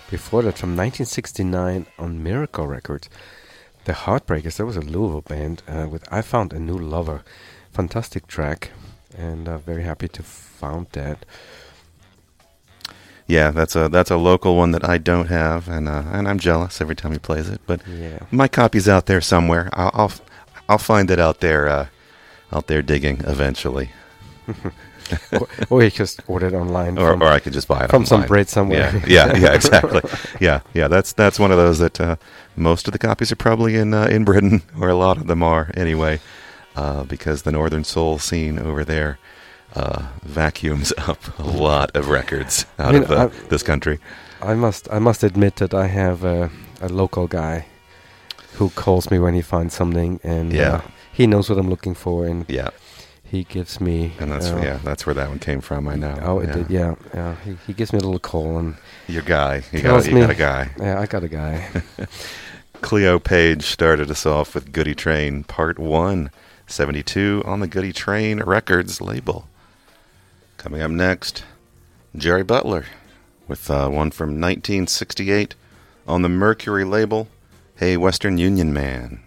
[0.08, 3.08] Before that, from 1969 on Miracle Records,
[3.84, 4.58] The Heartbreakers.
[4.58, 7.24] That was a Louisville band uh, with I Found a New Lover.
[7.72, 8.70] Fantastic track,
[9.18, 10.22] and uh, very happy to
[10.64, 11.26] found that.
[13.26, 16.38] Yeah, that's a that's a local one that I don't have, and uh, and I'm
[16.38, 17.60] jealous every time he plays it.
[17.66, 18.18] But Yeah.
[18.30, 19.70] my copy's out there somewhere.
[19.72, 20.12] I'll I'll,
[20.68, 21.86] I'll find it out there uh,
[22.52, 23.90] out there digging eventually,
[25.32, 26.98] or, or you just order it online.
[26.98, 28.28] or from- or I could just buy it from some online.
[28.28, 28.92] Brit somewhere.
[29.06, 30.02] Yeah, yeah, yeah, exactly.
[30.40, 30.88] yeah, yeah.
[30.88, 32.16] That's that's one of those that uh,
[32.56, 35.42] most of the copies are probably in uh, in Britain, or a lot of them
[35.42, 36.20] are anyway,
[36.76, 39.18] uh, because the Northern Soul scene over there.
[39.76, 43.98] Uh, vacuums up a lot of records out mean, of uh, I- this country.
[44.40, 47.66] I must I must admit that I have a, a local guy
[48.58, 50.74] who calls me when he finds something, and Yeah.
[50.76, 50.80] uh,
[51.12, 52.70] he knows what I'm looking for, and Yeah,
[53.24, 54.12] he gives me.
[54.20, 55.88] and that's uh, yeah, that's where that one came from.
[55.88, 56.16] I know.
[56.22, 56.54] Oh, it yeah.
[56.54, 56.70] did.
[56.70, 57.34] Yeah, yeah.
[57.44, 58.76] He, he gives me a little call, and
[59.08, 60.70] Your guy, you got, you got a guy.
[60.78, 61.82] yeah, I got a guy.
[62.80, 66.30] Cleo Page started us off with Goodie Train Part 1,
[66.66, 69.48] 72 on the Goodie Train Records label.
[70.56, 71.44] Coming up next,
[72.16, 72.86] Jerry Butler
[73.48, 75.54] with uh, one from 1968
[76.06, 77.28] on the Mercury label,
[77.76, 79.23] Hey Western Union Man.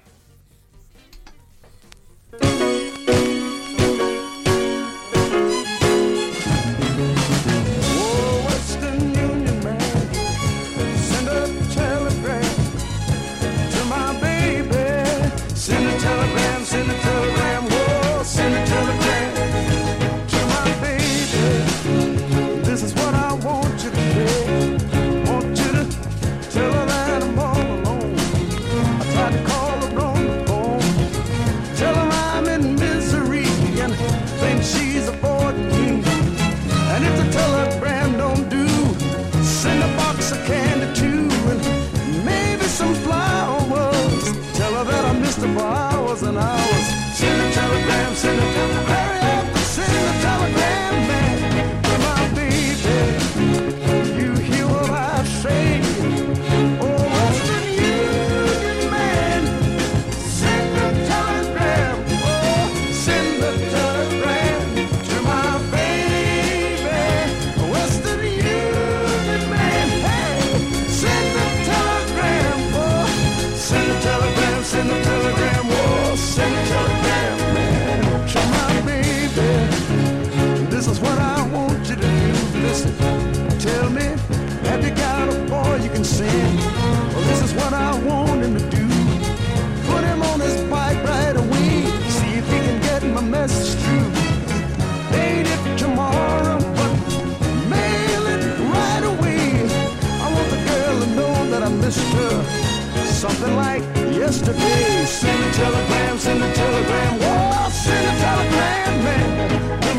[101.96, 103.06] Her.
[103.06, 103.82] Something like
[104.12, 105.06] yesterday.
[105.06, 107.20] Send a telegram, send a telegram.
[107.20, 109.97] Whoa, send a telegram, man,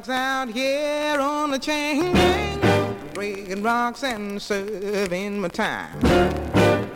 [0.00, 2.96] rocks out here on the chain gang.
[3.12, 6.00] Breaking rocks and serving my time.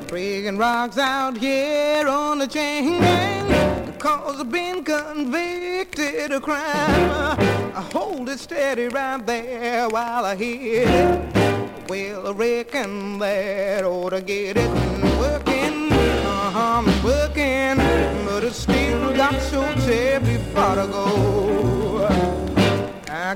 [0.06, 3.92] Breaking rocks out here on the chain gang.
[3.98, 7.40] Cause I've been convicted of crime.
[7.76, 11.90] I hold it steady right there while I hit it.
[11.90, 14.70] Well, I reckon that ought to get it
[15.18, 15.92] working.
[15.92, 17.76] Uh-huh, I'm working,
[18.24, 21.33] but it still got so terribly far to go.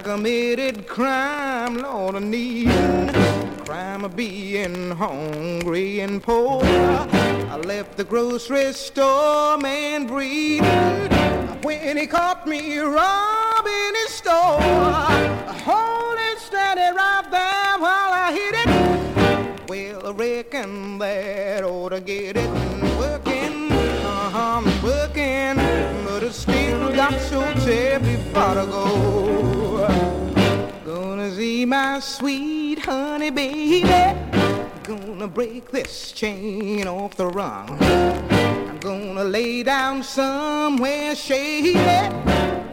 [0.08, 2.70] Committed crime, Lord, I need
[3.66, 6.62] crime of being hungry and poor.
[6.64, 11.10] I left the grocery store, man breathing.
[11.60, 14.62] When he caught me robbing his store,
[15.68, 19.68] hold it steady right there while I hit it.
[19.68, 22.50] Well, I reckon that ought to get it
[22.98, 23.70] working.
[23.72, 25.56] Uh-huh, working,
[26.06, 29.67] but it still got so terribly far to go.
[31.38, 33.88] See my sweet honey baby.
[34.82, 37.78] Gonna break this chain off the rung.
[37.80, 41.74] I'm gonna lay down somewhere shady.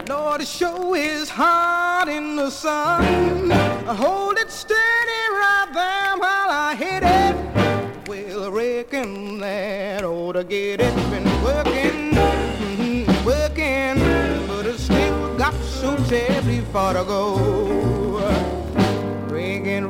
[0.08, 3.52] Lord, the show is hot in the sun.
[3.52, 8.08] I hold it steady right there while I hit it.
[8.08, 10.94] Well, I reckon that ought to get it.
[11.12, 17.95] Been working, mhm, working, but it still got so terribly far to go.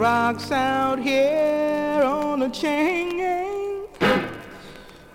[0.07, 3.89] Rocks out here on the chain gang.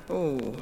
[0.09, 0.53] Oh,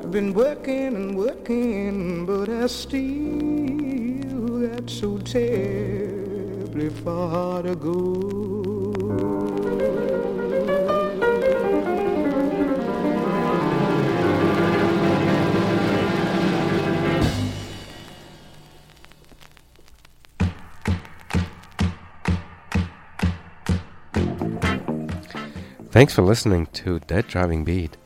[0.00, 10.25] I've been working and working, but I still got so terribly far to go.
[25.96, 27.96] Thanks for listening to That Driving Beat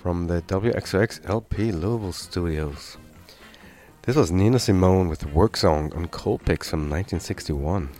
[0.00, 2.96] from the WXOX LP Louisville studios.
[4.00, 7.90] This was Nina Simone with Work Song on Colpix from 1961.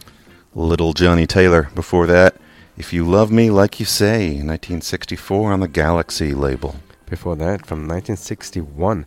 [0.55, 1.69] Little Johnny Taylor.
[1.75, 2.37] Before that,
[2.79, 6.77] If You Love Me Like You Say, 1964 on the Galaxy label.
[7.05, 9.05] Before that, from 1961,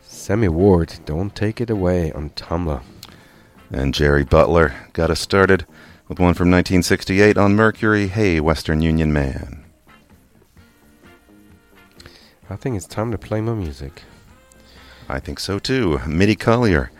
[0.00, 2.82] Sammy Ward, Don't Take It Away on Tamla.
[3.70, 5.66] And Jerry Butler got us started
[6.08, 9.64] with one from 1968 on Mercury, Hey Western Union Man.
[12.48, 14.02] I think it's time to play my music.
[15.08, 15.98] I think so too.
[16.06, 16.90] Mitty Collier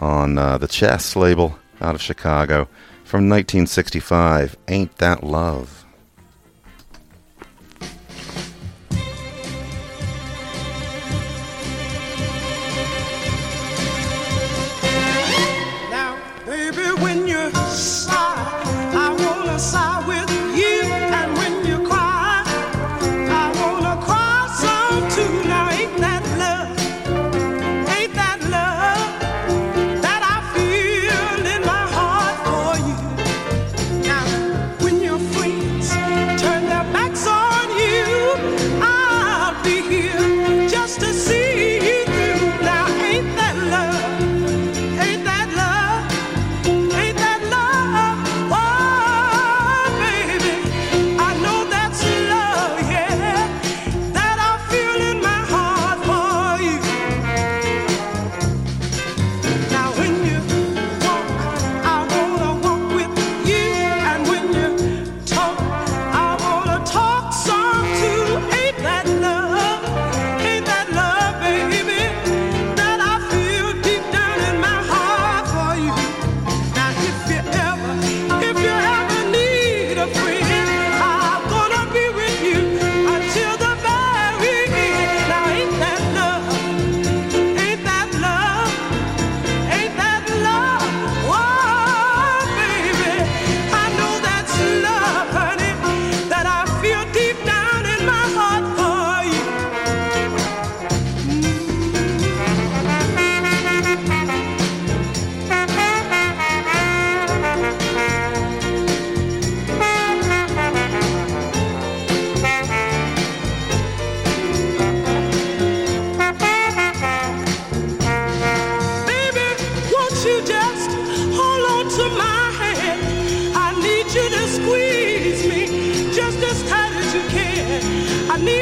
[0.00, 2.68] on uh, the Chess label out of Chicago
[3.04, 5.79] from 1965, Ain't That Love.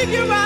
[0.09, 0.38] Need you right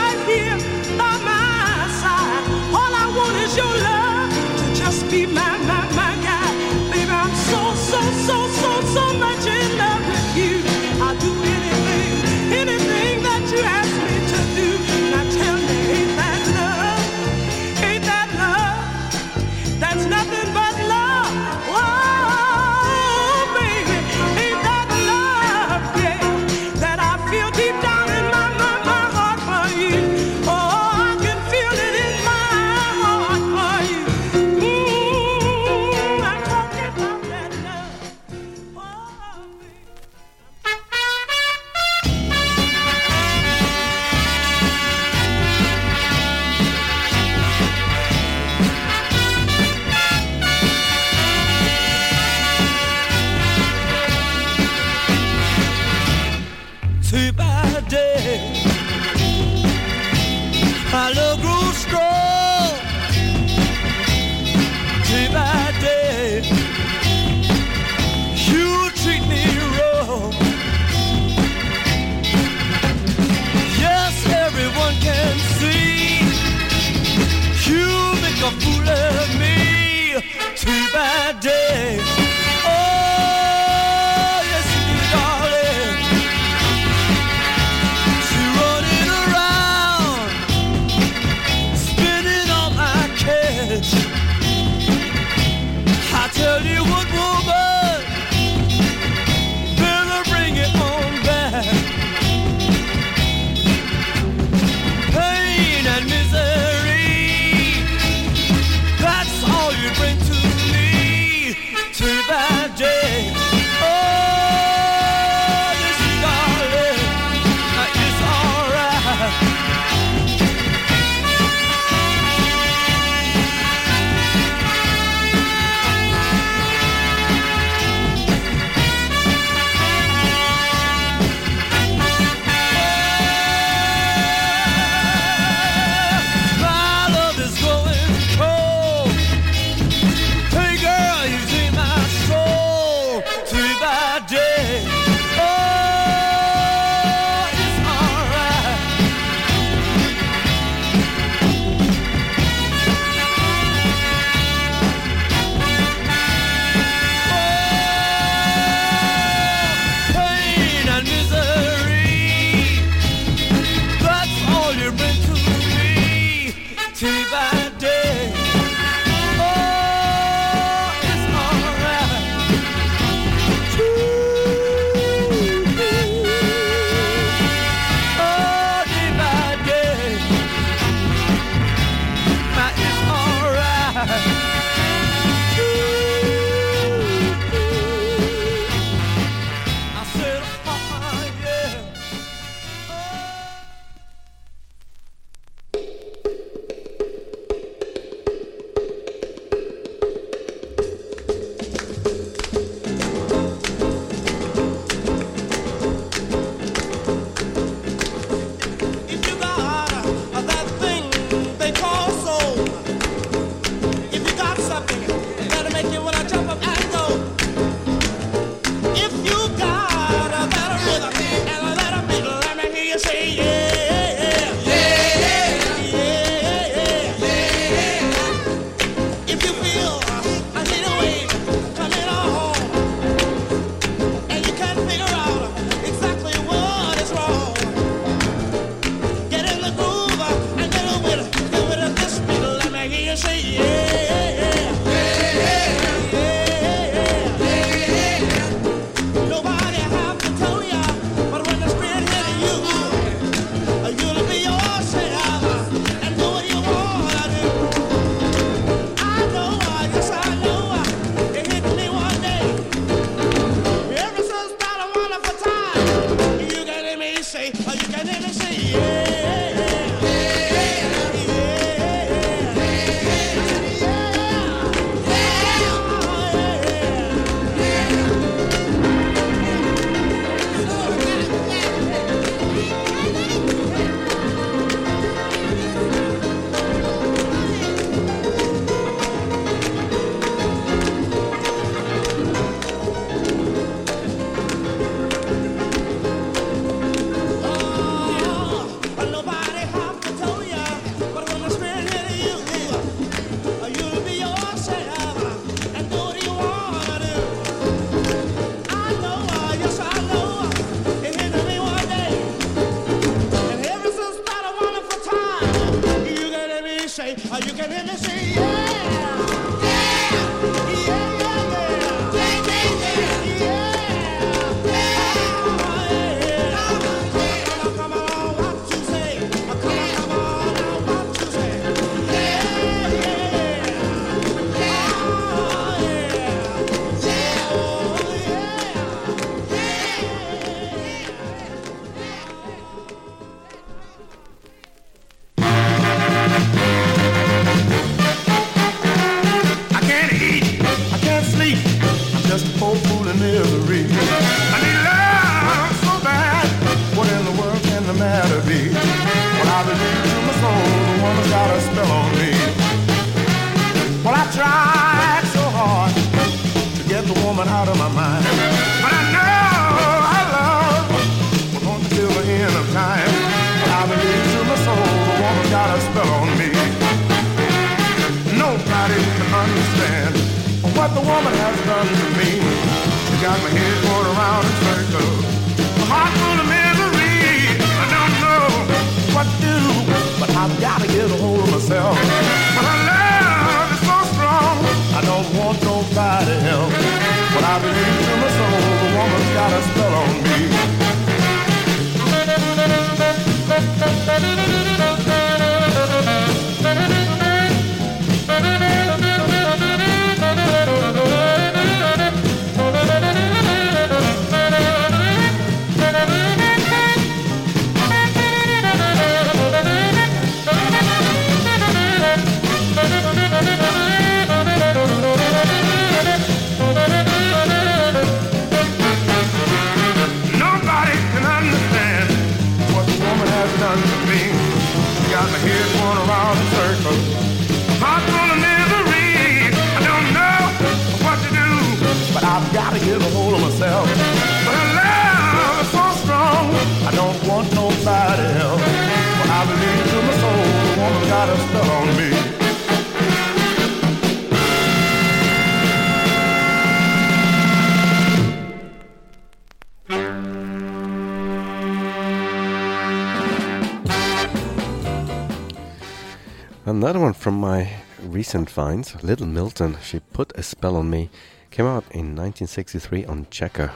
[467.23, 467.69] from my
[468.03, 471.09] recent finds, Little Milton, She Put a Spell on Me,
[471.53, 473.71] came out in 1963 on Checker.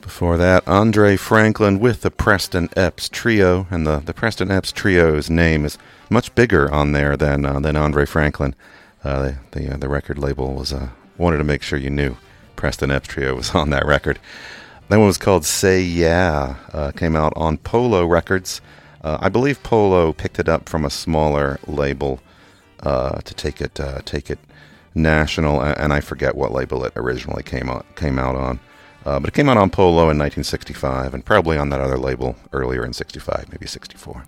[0.00, 5.28] Before that, Andre Franklin with the Preston Epps Trio, and the, the Preston Epps Trio's
[5.28, 5.76] name is
[6.08, 8.54] much bigger on there than uh, than Andre Franklin.
[9.02, 12.16] Uh, the the, uh, the record label was uh, wanted to make sure you knew
[12.54, 14.20] Preston Epps Trio was on that record.
[14.88, 18.60] That one was called "Say Yeah." Uh, came out on Polo Records.
[19.02, 22.20] Uh, I believe Polo picked it up from a smaller label
[22.82, 24.38] uh, to take it uh, take it
[24.94, 28.60] national, and I forget what label it originally came out came out on.
[29.06, 32.36] Uh, but it came out on Polo in 1965, and probably on that other label
[32.52, 34.24] earlier in '65, maybe '64.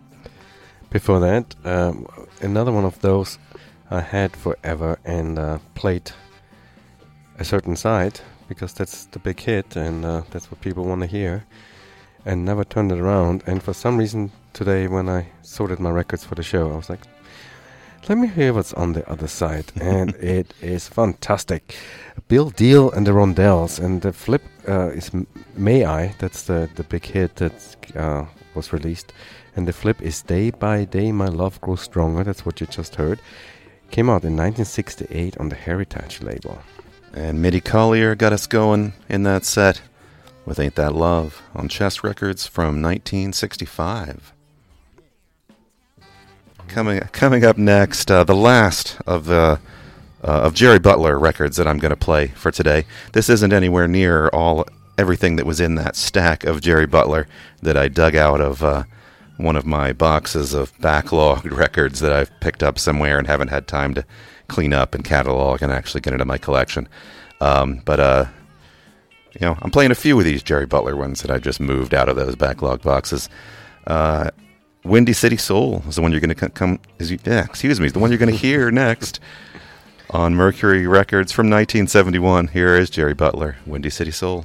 [0.88, 2.06] Before that, um,
[2.40, 3.38] another one of those
[3.90, 6.12] I had forever and uh, played
[7.38, 11.06] a certain side because that's the big hit and uh, that's what people want to
[11.06, 11.44] hear
[12.24, 13.42] and never turned it around.
[13.46, 16.90] And for some reason today, when I sorted my records for the show, I was
[16.90, 17.00] like,
[18.08, 19.66] let me hear what's on the other side.
[19.80, 21.76] and it is fantastic.
[22.28, 23.82] Bill Deal and the Rhondels.
[23.82, 25.10] And the flip uh, is
[25.56, 26.14] May I.
[26.18, 28.24] That's the, the big hit that uh,
[28.54, 29.12] was released.
[29.54, 32.24] And the flip is Day by Day My Love Grows Stronger.
[32.24, 33.20] That's what you just heard.
[33.90, 36.58] Came out in 1968 on the Heritage label.
[37.12, 39.82] And Mitty Collier got us going in that set
[40.44, 44.32] with "Ain't That Love" on Chess Records from 1965.
[46.68, 49.60] Coming coming up next, uh, the last of the
[50.24, 52.86] uh, of Jerry Butler records that I'm going to play for today.
[53.12, 54.66] This isn't anywhere near all
[54.98, 57.26] everything that was in that stack of Jerry Butler
[57.62, 58.84] that I dug out of uh,
[59.36, 63.66] one of my boxes of backlogged records that I've picked up somewhere and haven't had
[63.66, 64.04] time to
[64.48, 66.88] clean up and catalog and actually get into my collection.
[67.40, 68.24] Um, but uh,
[69.40, 71.94] you know, I'm playing a few of these Jerry Butler ones that I just moved
[71.94, 73.28] out of those backlog boxes.
[73.86, 74.30] Uh,
[74.84, 76.78] Windy City Soul is the one you're going to come.
[76.98, 79.20] Is you, yeah, excuse me, is the one you're going to hear next
[80.10, 82.48] on Mercury Records from 1971.
[82.48, 84.44] Here is Jerry Butler, Windy City Soul.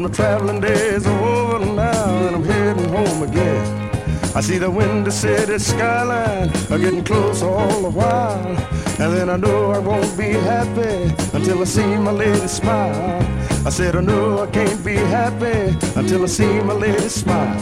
[0.00, 3.90] My traveling days are over now and I'm heading home again.
[4.34, 8.46] I see the windy city skyline getting closer all the while.
[8.98, 13.20] And then I know I won't be happy until I see my lady smile.
[13.66, 17.60] I said I know I can't be happy until I see my lady smile.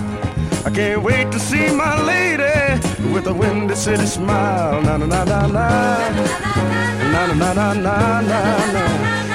[0.65, 2.79] I can't wait to see my lady
[3.13, 4.81] with a windy city smile.
[4.83, 5.69] Na na na na na.
[7.13, 8.85] Na na na na na na na.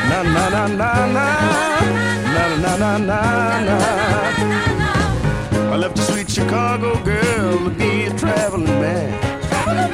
[0.09, 1.52] Na na na na na.
[2.83, 3.77] Na na na.
[5.71, 9.13] I left a sweet Chicago girl to be a traveling man.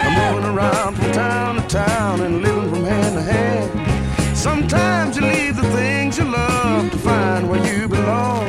[0.02, 4.36] I'm moving around from town to town and living from hand to hand.
[4.36, 8.48] Sometimes you leave the things you love to find where you belong.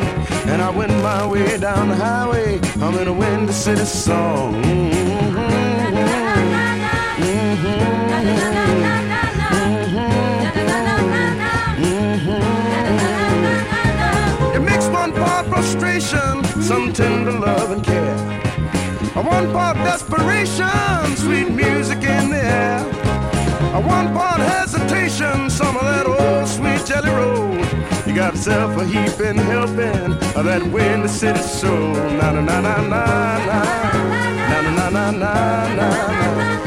[0.50, 4.54] And I went my way down the highway, I'm in a windy city song.
[7.26, 8.09] You
[16.10, 18.16] some tender love and care.
[19.14, 22.80] A one part desperation, sweet music in the air.
[23.74, 27.54] A one point hesitation, some of that old sweet jelly roll.
[28.06, 31.92] You got yourself a heaping helping of that windy city soul.
[32.18, 32.80] Na na na na.
[32.88, 33.04] Na
[34.48, 35.88] na na na na na.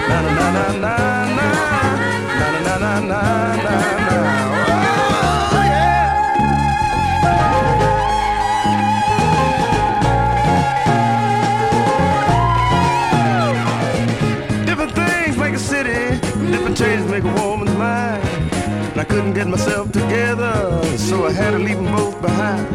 [0.07, 0.95] Na na na na na
[1.36, 1.48] na.
[2.40, 4.02] Na na na na na na na.
[19.44, 22.65] Get myself together, so I had to leave them both behind.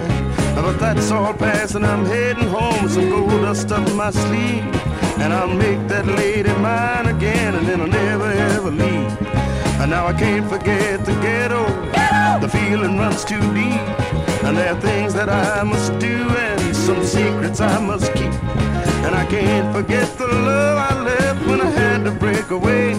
[0.54, 4.64] But that's all past, and I'm heading home with some gold dust up my sleeve.
[5.18, 9.10] And I'll make that lady mine again, and then I'll never ever leave.
[9.80, 11.64] And now I can't forget the ghetto.
[12.40, 13.80] The feeling runs too deep.
[14.44, 16.16] And there are things that I must do,
[16.46, 18.34] and some secrets I must keep.
[19.06, 22.92] And I can't forget the love I left when I had to break away.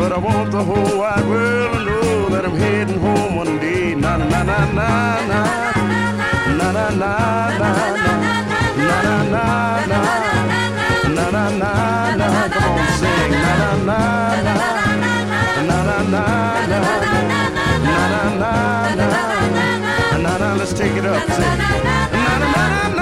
[0.00, 3.94] But I want the whole wide world to know that I'm heading home one day.
[3.94, 4.88] Na na na na na
[5.28, 5.40] na.
[6.58, 7.12] Na na na
[7.60, 7.70] na na.
[8.88, 9.44] Na na na
[9.92, 9.98] na.
[11.16, 11.26] Na
[12.16, 12.28] na.
[12.48, 13.32] Come on, sing.
[13.44, 14.00] Na na na
[14.46, 14.54] na.
[15.68, 16.22] Na na na na.
[17.84, 18.52] Na na na
[20.16, 20.32] na.
[20.40, 20.48] Na.
[20.56, 21.20] Let's take it up.
[21.28, 21.58] Sing.
[22.24, 22.64] Na na na.
[22.96, 22.99] Na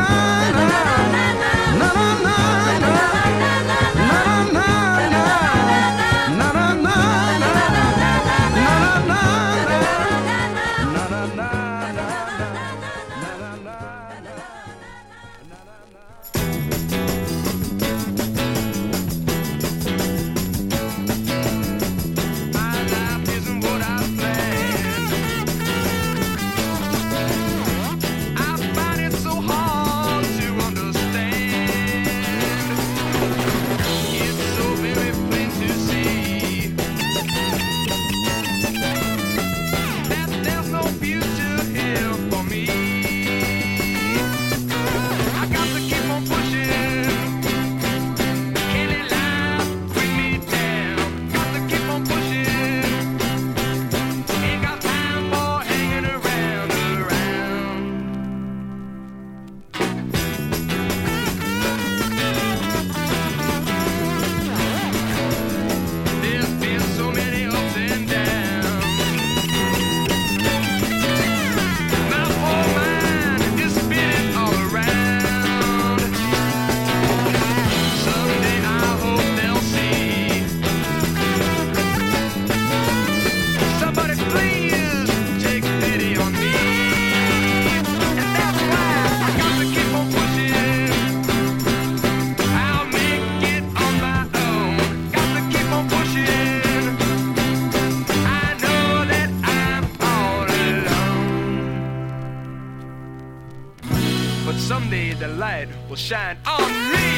[105.59, 107.18] light will shine on me.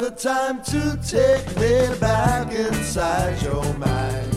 [0.00, 4.34] the time to take me back inside your mind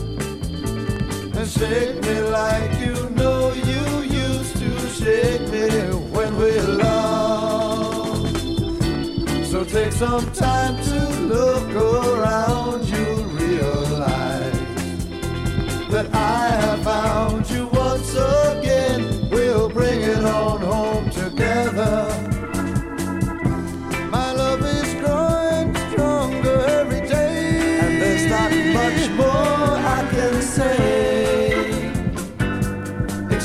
[1.34, 5.70] and shake me like you know you used to shake me
[6.12, 8.36] when we loved.
[9.46, 12.73] So take some time to look around.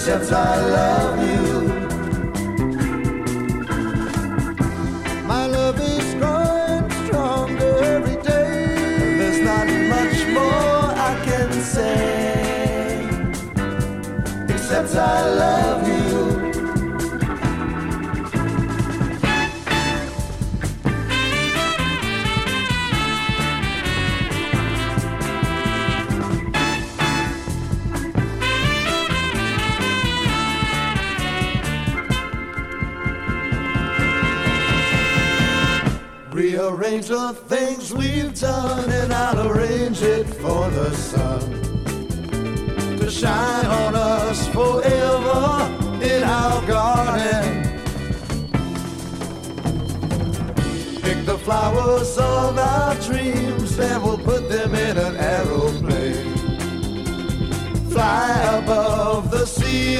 [0.10, 1.46] since I love you.
[5.28, 9.18] My love is growing stronger every day.
[9.20, 13.08] There's not much more I can say
[14.50, 16.09] except I love you.
[38.00, 41.42] we've done, and I'll arrange it for the sun
[42.98, 45.42] to shine on us forever
[46.02, 47.44] in our garden.
[51.04, 56.34] Pick the flowers of our dreams, and we'll put them in an aeroplane.
[57.90, 58.30] Fly
[58.62, 60.00] above the sea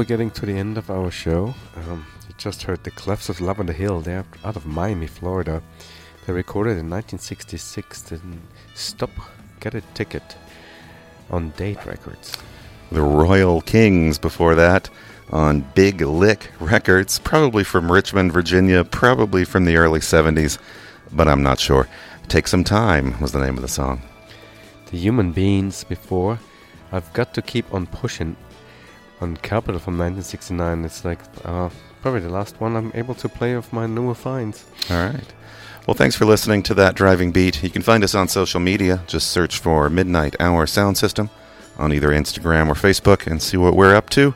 [0.00, 1.54] we're getting to the end of our show.
[1.76, 4.00] Um, you just heard the Clefs of Lavender Hill.
[4.00, 5.62] They're out of Miami, Florida.
[6.24, 8.40] They recorded in 1966 and
[8.72, 9.10] Stop,
[9.60, 10.38] Get a Ticket
[11.28, 12.34] on Date Records.
[12.90, 14.88] The Royal Kings before that
[15.28, 20.56] on Big Lick Records, probably from Richmond, Virginia, probably from the early 70s,
[21.12, 21.86] but I'm not sure.
[22.28, 24.00] Take Some Time was the name of the song.
[24.90, 26.38] The Human Beings before.
[26.90, 28.34] I've got to keep on pushing
[29.20, 30.84] on Capitol from 1969.
[30.84, 31.70] It's like uh,
[32.02, 34.64] probably the last one I'm able to play of my newer finds.
[34.90, 35.32] All right.
[35.86, 37.62] Well, thanks for listening to that driving beat.
[37.62, 39.02] You can find us on social media.
[39.06, 41.30] Just search for Midnight Hour Sound System
[41.78, 44.34] on either Instagram or Facebook and see what we're up to.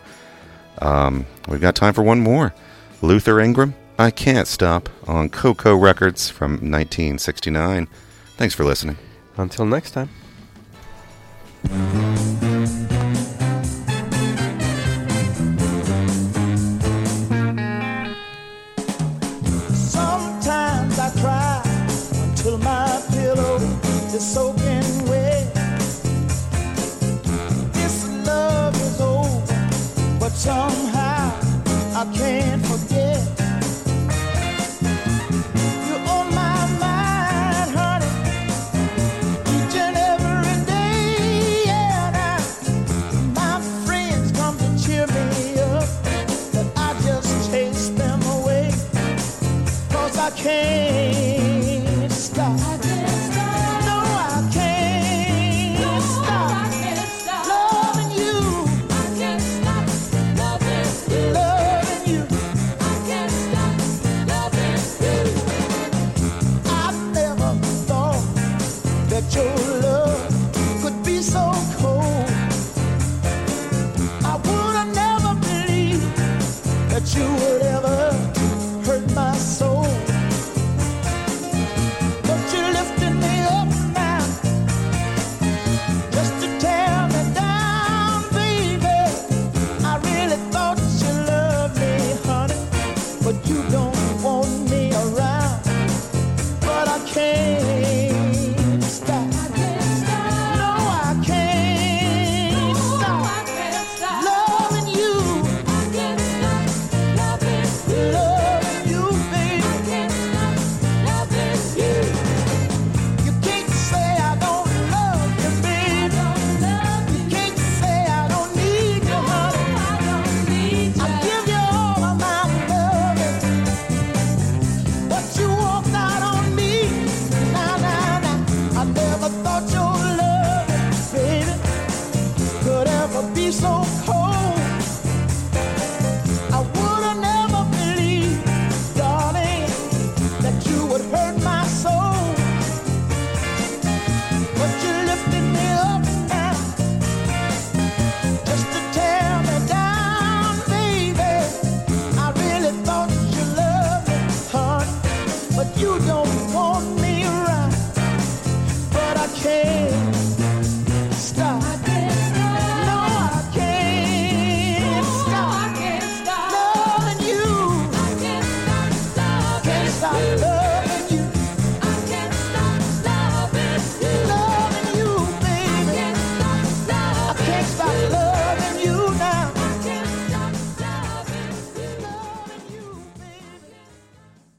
[0.81, 2.55] Um, we've got time for one more.
[3.03, 7.89] Luther Ingram, I Can't Stop on KoKo Records from 1969.
[8.37, 8.97] Thanks for listening.
[9.37, 10.11] Until next time.